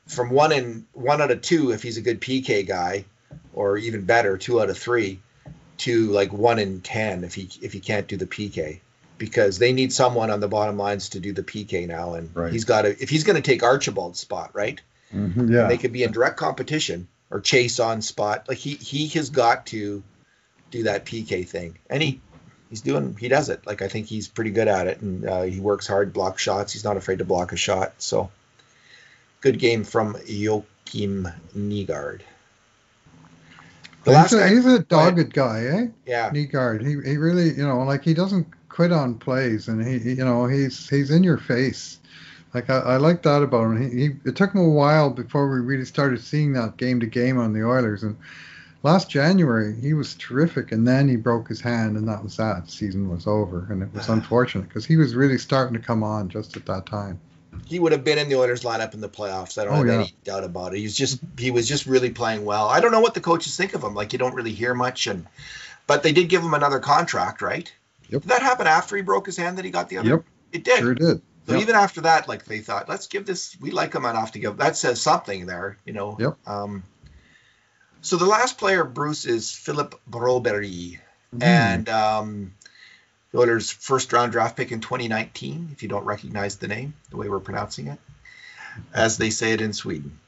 [0.08, 3.06] from one in one out of two if he's a good PK guy,
[3.54, 5.20] or even better, two out of three,
[5.80, 8.80] to like one in ten if he if he can't do the PK.
[9.18, 12.52] Because they need someone on the bottom lines to do the PK now, and Right.
[12.52, 12.90] he's got to.
[12.90, 14.82] If he's going to take Archibald's spot, right?
[15.14, 15.68] Mhm, yeah.
[15.68, 18.46] they could be in direct competition or chase on spot.
[18.50, 20.04] Like he he has got to
[20.72, 22.20] do that PK thing, and he
[22.70, 23.66] he's doing he does it.
[23.68, 26.74] Like I think he's pretty good at it, and uh, he works hard, block shots.
[26.74, 27.94] He's not afraid to block a shot.
[28.00, 28.32] So
[29.42, 32.22] good game from Joakim Nygård.
[34.06, 35.88] He's, last a, he's a dogged guy, eh?
[36.06, 36.82] yeah, Nygård.
[36.86, 40.26] He he really, you know, like he doesn't quit on plays, and he, he- you
[40.26, 42.00] know, he's he's in your face.
[42.54, 43.82] Like I, I like that about him.
[43.92, 47.06] He, he it took him a while before we really started seeing that game to
[47.08, 48.16] game on the Oilers, and
[48.84, 52.70] last January he was terrific, and then he broke his hand, and that was that.
[52.70, 56.30] Season was over, and it was unfortunate because he was really starting to come on
[56.30, 57.20] just at that time.
[57.66, 59.58] He would have been in the Oilers lineup in the playoffs.
[59.58, 59.94] I don't Oh, have yeah.
[59.94, 60.80] any doubt about it.
[60.80, 62.68] He's just he was just really playing well.
[62.68, 63.94] I don't know what the coaches think of him.
[63.96, 65.26] Like you don't really hear much, and
[65.88, 67.72] but they did give him another contract, right?
[68.10, 68.22] Yep.
[68.22, 70.10] Did that happen after he broke his hand that he got the other?
[70.10, 70.24] Yep.
[70.52, 70.80] It did.
[70.80, 71.22] Sure did.
[71.48, 71.62] So Yep.
[71.62, 73.58] even after that, like they thought, let's give this.
[73.60, 74.58] We like him enough to give.
[74.58, 76.16] That says something there, you know.
[76.20, 76.38] Yep.
[76.48, 76.84] Um,
[78.02, 81.00] so the last player, Bruce, is Philip Broberg,
[81.36, 81.44] Mhm.
[81.44, 82.54] and um,
[83.34, 85.70] the Oilers' first round draft pick in 2019.
[85.74, 88.00] If you don't recognize the name, the way we're pronouncing it,
[88.94, 90.20] as they say it in Sweden.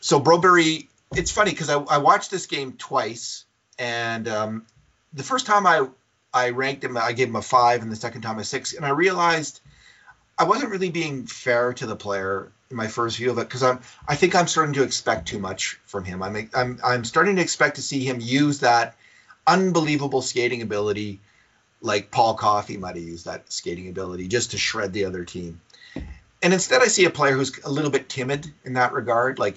[0.00, 3.44] So Broberg, it's funny because I, I watched this game twice,
[3.78, 4.66] and um,
[5.12, 5.88] the first time I
[6.32, 8.86] I ranked him, I gave him a five, and the second time a six, and
[8.86, 9.60] I realized
[10.38, 13.64] I wasn't really being fair to the player in my first view of it because
[13.64, 16.22] I'm I think I'm starting to expect too much from him.
[16.22, 18.94] I'm I'm I'm starting to expect to see him use that
[19.44, 21.20] unbelievable skating ability
[21.80, 25.60] like Paul Coffey might have used that skating ability just to shred the other team.
[26.42, 29.56] And instead, I see a player who's a little bit timid in that regard, like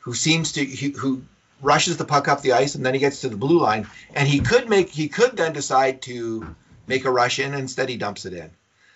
[0.00, 1.22] who seems to who,
[1.62, 4.26] rushes the puck up the ice and then he gets to the blue line and
[4.26, 6.56] he could make he could then decide to
[6.86, 7.52] make a rush in.
[7.52, 8.50] Instead, he dumps it in.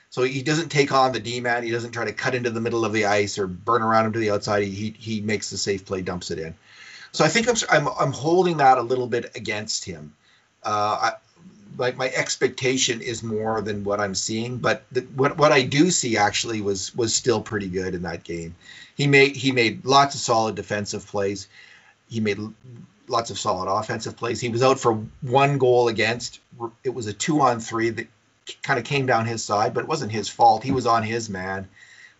[0.09, 1.62] So he doesn't take on the D man.
[1.62, 4.12] He doesn't try to cut into the middle of the ice or burn around him
[4.14, 4.62] to the outside.
[4.62, 6.55] He he, he makes the safe play, dumps it in.
[7.12, 10.14] So I think I'm I'm, I'm holding that a little bit against him.
[10.62, 11.12] Uh, I,
[11.77, 15.91] like my expectation is more than what I'm seeing, but the, what what I do
[15.91, 18.55] see actually was was still pretty good in that game.
[18.97, 21.49] He made he made lots of solid defensive plays.
[22.09, 22.39] He made
[23.09, 24.41] lots of solid offensive plays.
[24.41, 26.41] He was out for one goal against.
[26.83, 28.07] It was a two on three that
[28.62, 30.62] kind of came down his side, but it wasn't his fault.
[30.62, 31.68] He was on his man,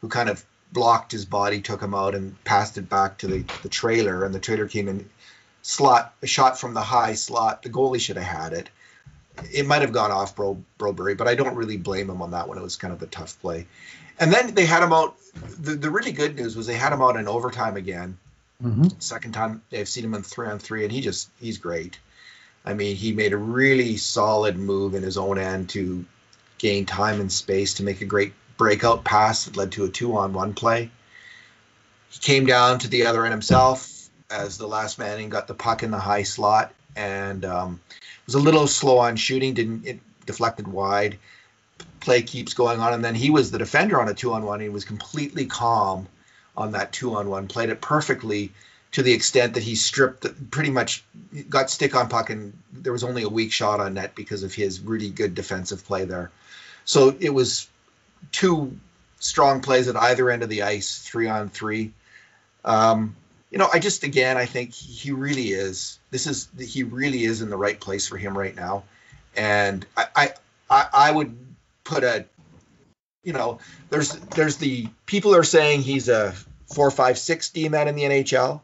[0.01, 3.45] who kind of blocked his body, took him out, and passed it back to the,
[3.63, 4.25] the trailer.
[4.25, 5.09] And the trailer came in
[5.63, 7.63] slot, a shot from the high slot.
[7.63, 8.71] The goalie should have had it.
[9.53, 12.49] It might have gone off Bro, Broberg, but I don't really blame him on that
[12.49, 12.59] one.
[12.59, 13.67] It was kind of a tough play.
[14.19, 15.17] And then they had him out.
[15.61, 18.17] The, the really good news was they had him out in overtime again.
[18.63, 18.87] Mm-hmm.
[19.01, 21.99] Second time they've seen him in three on three, and he just he's great.
[22.65, 26.05] I mean, he made a really solid move in his own end to
[26.59, 30.17] gain time and space to make a great breakout pass that led to a two
[30.17, 30.91] on one play.
[32.09, 35.55] He came down to the other end himself as the last man and got the
[35.55, 37.81] puck in the high slot and um,
[38.27, 41.19] was a little slow on shooting, didn't it deflected wide
[42.01, 44.61] play keeps going on, and then he was the defender on a two on one.
[44.61, 46.07] He was completely calm
[46.57, 48.53] on that two on one, played it perfectly
[48.93, 51.03] to the extent that he stripped pretty much
[51.49, 54.55] got stick on puck, and there was only a weak shot on net because of
[54.55, 56.31] his really good defensive play there.
[56.85, 57.67] So it was
[58.31, 58.79] two
[59.19, 61.93] strong plays at either end of the ice, three on three.
[62.65, 63.17] Um,
[63.55, 66.01] you know, I just again, I think he really is.
[66.11, 68.83] This is he really is in the right place for him right now,
[69.37, 70.33] and I
[70.69, 71.39] I, I would
[71.85, 72.25] put a
[73.23, 76.35] you know there's there's the people are saying he's a
[76.75, 78.61] four five six D man in the NHL,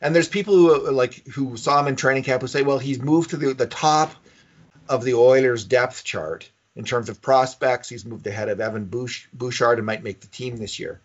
[0.00, 3.02] and there's people who like who saw him in training camp who say, well, he's
[3.02, 4.10] moved to the, the top
[4.88, 7.90] of the Oilers depth chart in terms of prospects.
[7.90, 10.98] He's moved ahead of Evan Bouchard and might make the team this year.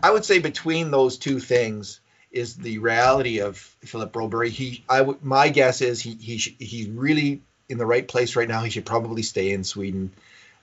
[0.00, 1.98] I would say between those two things
[2.34, 4.50] is the reality of Philip Broberg.
[4.50, 8.48] He, I would, my guess is he he he's really in the right place right
[8.48, 8.62] now.
[8.62, 10.12] He should probably stay in Sweden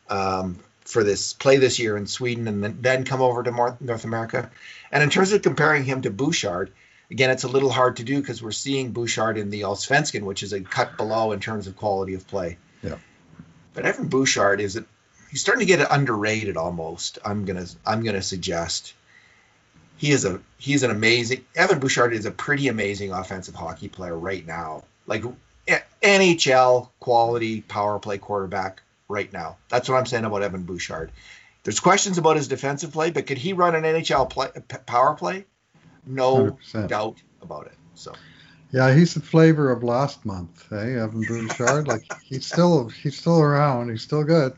[0.10, 4.04] um, for this play this year in Sweden and then, then come over to North
[4.04, 4.52] America.
[4.92, 6.72] And in terms of comparing him to Bouchard,
[7.10, 10.44] again, it's a little hard to do because we're seeing Bouchard in the Allsvenskan, which
[10.44, 12.58] is a cut below in terms of quality of play.
[12.84, 12.98] Yeah.
[13.74, 14.86] But Evan Bouchard is it?
[15.30, 17.20] He's starting to get underrated almost.
[17.24, 18.94] I'm gonna I'm gonna suggest
[20.02, 24.18] he is a he's an amazing Evan Bouchard is a pretty amazing offensive hockey player
[24.18, 24.84] right now.
[25.06, 25.24] Like
[26.02, 29.58] NHL quality power play quarterback right now.
[29.70, 31.12] That's what I'm saying about Evan Bouchard.
[31.64, 34.50] There's questions about his defensive play, but could he run an NHL play,
[34.88, 35.46] power play?
[36.08, 36.88] No 100%.
[36.88, 37.78] doubt about it.
[37.94, 38.12] So.
[38.72, 41.00] Yeah, he's the flavor of last month, eh?
[41.00, 41.88] Evan Bouchard.
[41.88, 43.92] like he's still he's still around.
[43.92, 44.54] He's still good.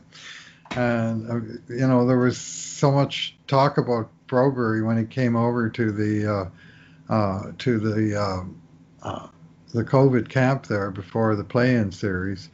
[0.70, 1.34] And uh,
[1.68, 6.32] you know there was so much talk about Broberg when he came over to the
[6.32, 8.60] uh, uh, to the um,
[9.02, 9.28] uh,
[9.72, 12.48] the COVID camp there before the play-in series,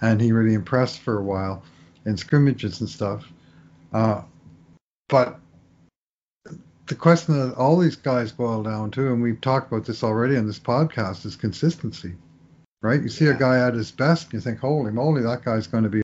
[0.00, 1.62] and he really impressed for a while
[2.04, 3.24] in scrimmages and stuff.
[3.92, 4.22] Uh,
[5.08, 5.40] but
[6.86, 10.36] the question that all these guys boil down to, and we've talked about this already
[10.36, 12.14] on this podcast, is consistency.
[12.82, 13.00] Right?
[13.00, 13.32] You see yeah.
[13.32, 16.02] a guy at his best, and you think, "Holy moly, that guy's going to be."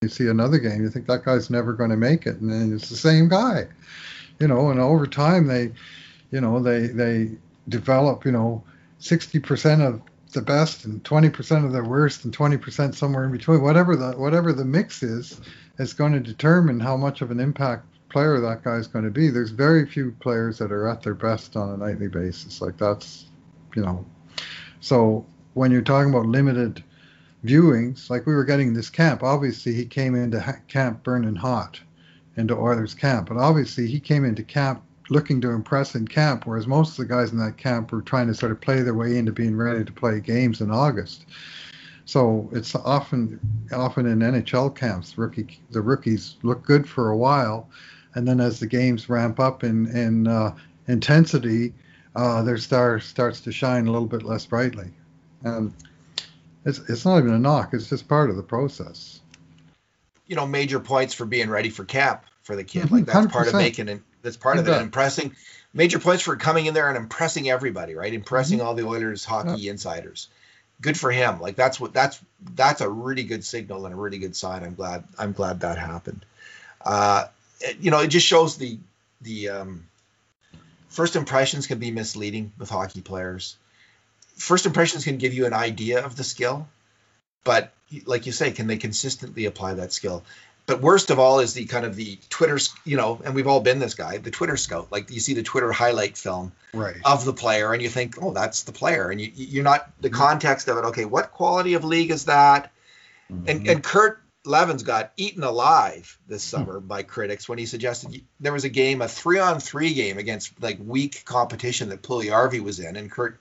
[0.00, 2.74] You see another game, you think that guy's never going to make it, and then
[2.74, 3.68] it's the same guy.
[4.42, 5.70] You know, and over time they,
[6.32, 7.30] you know, they they
[7.68, 8.64] develop, you know,
[9.00, 13.62] 60% of the best and 20% of the worst and 20% somewhere in between.
[13.62, 15.40] Whatever the whatever the mix is
[15.78, 19.12] is going to determine how much of an impact player that guy is going to
[19.12, 19.30] be.
[19.30, 22.60] There's very few players that are at their best on a nightly basis.
[22.60, 23.26] Like that's
[23.76, 24.04] you know.
[24.80, 25.24] So
[25.54, 26.82] when you're talking about limited
[27.44, 31.80] viewings like we were getting this camp obviously he came into camp burning hot
[32.36, 36.66] into Oilers camp but obviously he came into camp looking to impress in camp, whereas
[36.66, 39.18] most of the guys in that camp were trying to sort of play their way
[39.18, 41.26] into being ready to play games in August.
[42.04, 43.38] So it's often
[43.72, 47.68] often in NHL camps, rookie the rookies look good for a while,
[48.14, 50.56] and then as the games ramp up in in uh,
[50.88, 51.72] intensity,
[52.16, 54.90] uh, their star starts to shine a little bit less brightly.
[55.44, 55.72] And
[56.64, 59.20] it's it's not even a knock; it's just part of the process.
[60.32, 62.90] You know, major points for being ready for cap for the kid.
[62.90, 63.32] Like that's 100%.
[63.32, 64.80] part of making it that's part of it.
[64.80, 65.36] Impressing
[65.74, 68.12] major points for coming in there and impressing everybody, right?
[68.12, 68.66] Impressing mm-hmm.
[68.66, 69.72] all the Oilers hockey yeah.
[69.72, 70.28] insiders.
[70.80, 71.40] Good for him.
[71.40, 72.20] Like that's what that's
[72.54, 74.64] that's a really good signal and a really good sign.
[74.64, 76.24] I'm glad I'm glad that happened.
[76.84, 77.26] Uh,
[77.60, 78.78] it, you know, it just shows the
[79.20, 79.86] the um,
[80.88, 83.56] first impressions can be misleading with hockey players.
[84.36, 86.68] First impressions can give you an idea of the skill,
[87.44, 87.72] but
[88.06, 90.24] like you say, can they consistently apply that skill?
[90.66, 93.60] but worst of all is the kind of the Twitter, you know, and we've all
[93.60, 94.92] been this guy, the Twitter scout.
[94.92, 96.96] Like you see the Twitter highlight film right.
[97.04, 100.08] of the player, and you think, oh, that's the player, and you, you're not the
[100.08, 100.16] mm-hmm.
[100.16, 100.84] context of it.
[100.86, 102.70] Okay, what quality of league is that?
[103.30, 103.48] Mm-hmm.
[103.48, 106.56] And and Kurt Leavins got eaten alive this hmm.
[106.56, 110.18] summer by critics when he suggested there was a game, a three on three game
[110.18, 113.40] against like weak competition that Puljujarvi was in, and Kurt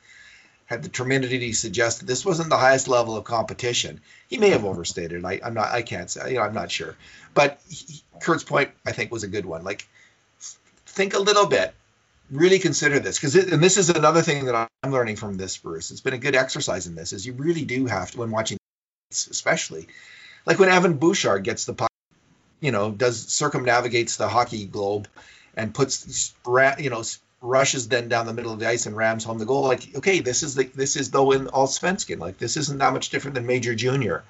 [0.71, 3.99] had the temerity to suggest that this wasn't the highest level of competition.
[4.29, 5.25] He may have overstated.
[5.25, 5.69] I, am not.
[5.69, 6.29] I can't say.
[6.29, 6.95] You know, I'm not sure.
[7.33, 9.65] But he, Kurt's point, I think, was a good one.
[9.65, 9.85] Like,
[10.85, 11.73] think a little bit.
[12.31, 15.91] Really consider this because, and this is another thing that I'm learning from this, Bruce.
[15.91, 17.11] It's been a good exercise in this.
[17.11, 18.57] Is you really do have to, when watching,
[19.11, 19.89] especially,
[20.45, 21.91] like when Evan Bouchard gets the puck,
[22.61, 25.09] you know, does circumnavigates the hockey globe,
[25.57, 26.33] and puts,
[26.79, 27.03] you know,
[27.41, 29.63] rushes then down the middle of the ice and rams home the goal.
[29.63, 32.19] Like, okay, this is the this is though in Allsvenskan.
[32.19, 34.23] Like, this isn't that much different than Major Junior.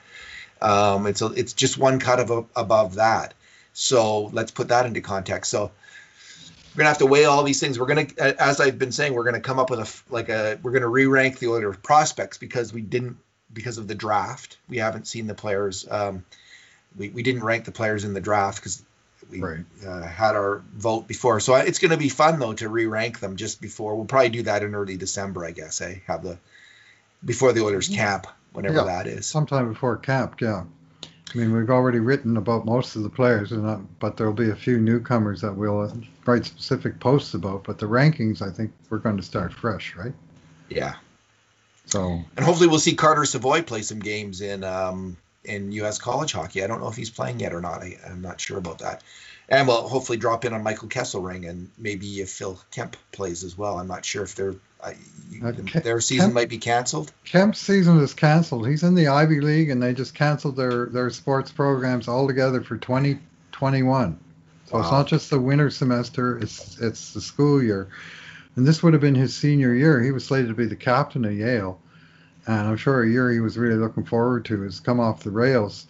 [0.61, 3.33] Um, it's a, it's just one cut of a, above that.
[3.73, 5.51] So let's put that into context.
[5.51, 5.71] So
[6.73, 7.79] we're gonna have to weigh all these things.
[7.79, 10.71] We're gonna, as I've been saying, we're gonna come up with a like a we're
[10.71, 13.17] gonna re-rank the order of prospects because we didn't
[13.51, 14.57] because of the draft.
[14.69, 15.85] We haven't seen the players.
[15.89, 16.23] Um,
[16.97, 18.83] we, we didn't rank the players in the draft because
[19.31, 19.65] we right.
[19.85, 21.39] uh, had our vote before.
[21.39, 23.95] So it's going to be fun though to re-rank them just before.
[23.95, 25.81] We'll probably do that in early December, I guess.
[25.81, 25.99] Eh?
[26.07, 26.37] Have the
[27.23, 29.25] before the Oilers camp, whenever yeah, that is.
[29.25, 30.63] Sometime before camp, yeah.
[31.33, 34.55] I mean, we've already written about most of the players, and but there'll be a
[34.55, 35.93] few newcomers that we'll
[36.25, 37.63] write specific posts about.
[37.63, 40.13] But the rankings, I think, we're going to start fresh, right?
[40.69, 40.95] Yeah.
[41.85, 42.21] So.
[42.35, 45.97] And hopefully, we'll see Carter Savoie play some games in um, in U.S.
[45.97, 46.63] college hockey.
[46.63, 47.81] I don't know if he's playing yet or not.
[47.81, 49.03] I, am not sure about that.
[49.49, 53.57] And we'll hopefully drop in on Michael Kesselring and maybe if Phil Kemp plays as
[53.57, 53.77] well.
[53.77, 54.93] I'm not sure if their uh,
[55.83, 57.11] their season Kemp, might be canceled.
[57.25, 58.67] Kemp's season is canceled.
[58.67, 62.77] He's in the Ivy League, and they just canceled their their sports programs altogether for
[62.77, 64.19] 2021.
[64.65, 64.81] So wow.
[64.81, 67.89] it's not just the winter semester; it's it's the school year.
[68.55, 70.01] And this would have been his senior year.
[70.01, 71.80] He was slated to be the captain of Yale
[72.47, 75.31] and I'm sure a year he was really looking forward to has come off the
[75.31, 75.87] rails.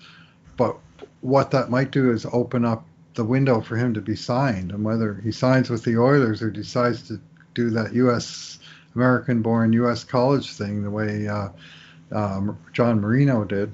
[0.57, 0.77] But
[1.21, 4.83] what that might do is open up the window for him to be signed, and
[4.83, 7.19] whether he signs with the Oilers or decides to
[7.53, 8.59] do that U.S.
[8.95, 10.03] American-born U.S.
[10.03, 11.49] college thing the way uh,
[12.11, 12.41] uh,
[12.73, 13.71] John Marino did,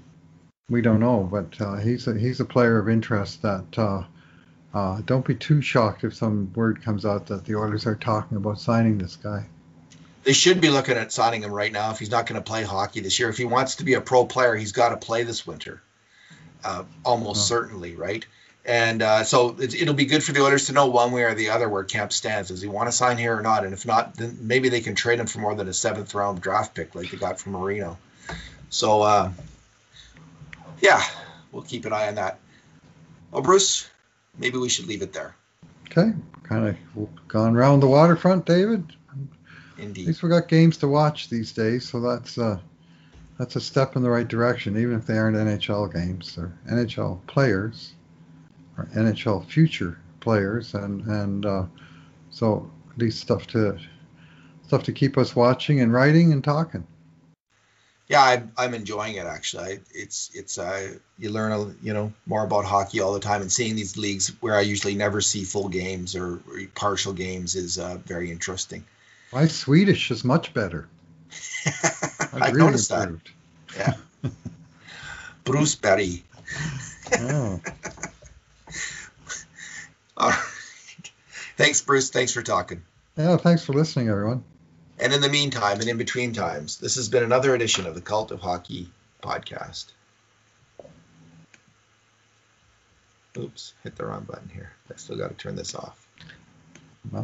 [0.70, 1.28] we don't know.
[1.32, 3.66] But uh, he's a, he's a player of interest that.
[3.78, 4.04] Uh,
[4.74, 8.38] uh, don't be too shocked if some word comes out that the Oilers are talking
[8.38, 9.44] about signing this guy
[10.28, 12.62] they should be looking at signing him right now if he's not going to play
[12.62, 13.30] hockey this year.
[13.30, 15.82] If he wants to be a pro player, he's got to play this winter,
[16.66, 17.56] uh, almost oh.
[17.56, 18.26] certainly, right?
[18.66, 21.34] And uh, so it, will be good for the Oilers to know one way or
[21.34, 22.50] the other where Kemp stands.
[22.50, 23.64] Does he want to sign here or not?
[23.64, 26.42] And if not, then maybe they can trade him for more than a seventh round
[26.42, 27.98] draft pick like they got from Marino.
[28.70, 29.32] So, uh,
[30.82, 31.02] yeah,
[31.54, 32.40] we'll keep an eye on that.
[33.32, 33.90] Well, Bruce,
[34.38, 35.38] maybe we should leave it there.
[35.90, 36.12] Okay,
[36.44, 38.92] kind of gone around the waterfront, David.
[39.78, 40.02] Indeed.
[40.02, 42.60] At least we got games to watch these days, so that's uh,
[43.38, 46.38] that's a step in the right direction, even if they aren't NHL games.
[46.38, 47.94] or NHL players,
[48.78, 51.66] or NHL future players, and and uh,
[52.32, 53.78] so at least stuff to
[54.66, 56.86] stuff to keep us watching and writing and talking.
[58.08, 59.80] Yeah, I'm, I'm enjoying it actually.
[59.94, 63.52] It's it's uh, you learn a, you know more about hockey all the time, and
[63.52, 67.78] seeing these leagues where I usually never see full games or, or partial games is
[67.78, 68.86] uh, very interesting.
[69.32, 70.88] My Swedish is much better.
[72.34, 73.30] I really noticed improved.
[73.76, 73.98] that.
[74.24, 74.30] Yeah.
[75.44, 76.24] Bruce Berry.
[77.14, 77.60] oh.
[80.18, 80.40] All right.
[81.58, 82.10] Thanks, Bruce.
[82.10, 82.84] Thanks for talking.
[83.18, 84.44] Yeah, thanks for listening, everyone.
[85.00, 88.02] And in the meantime, and in between times, this has been another edition of the
[88.02, 88.90] Cult of Hockey
[89.22, 89.86] podcast.
[93.38, 94.72] Oops, hit the wrong button here.
[94.92, 96.08] I still got to turn this off.
[97.12, 97.24] Well,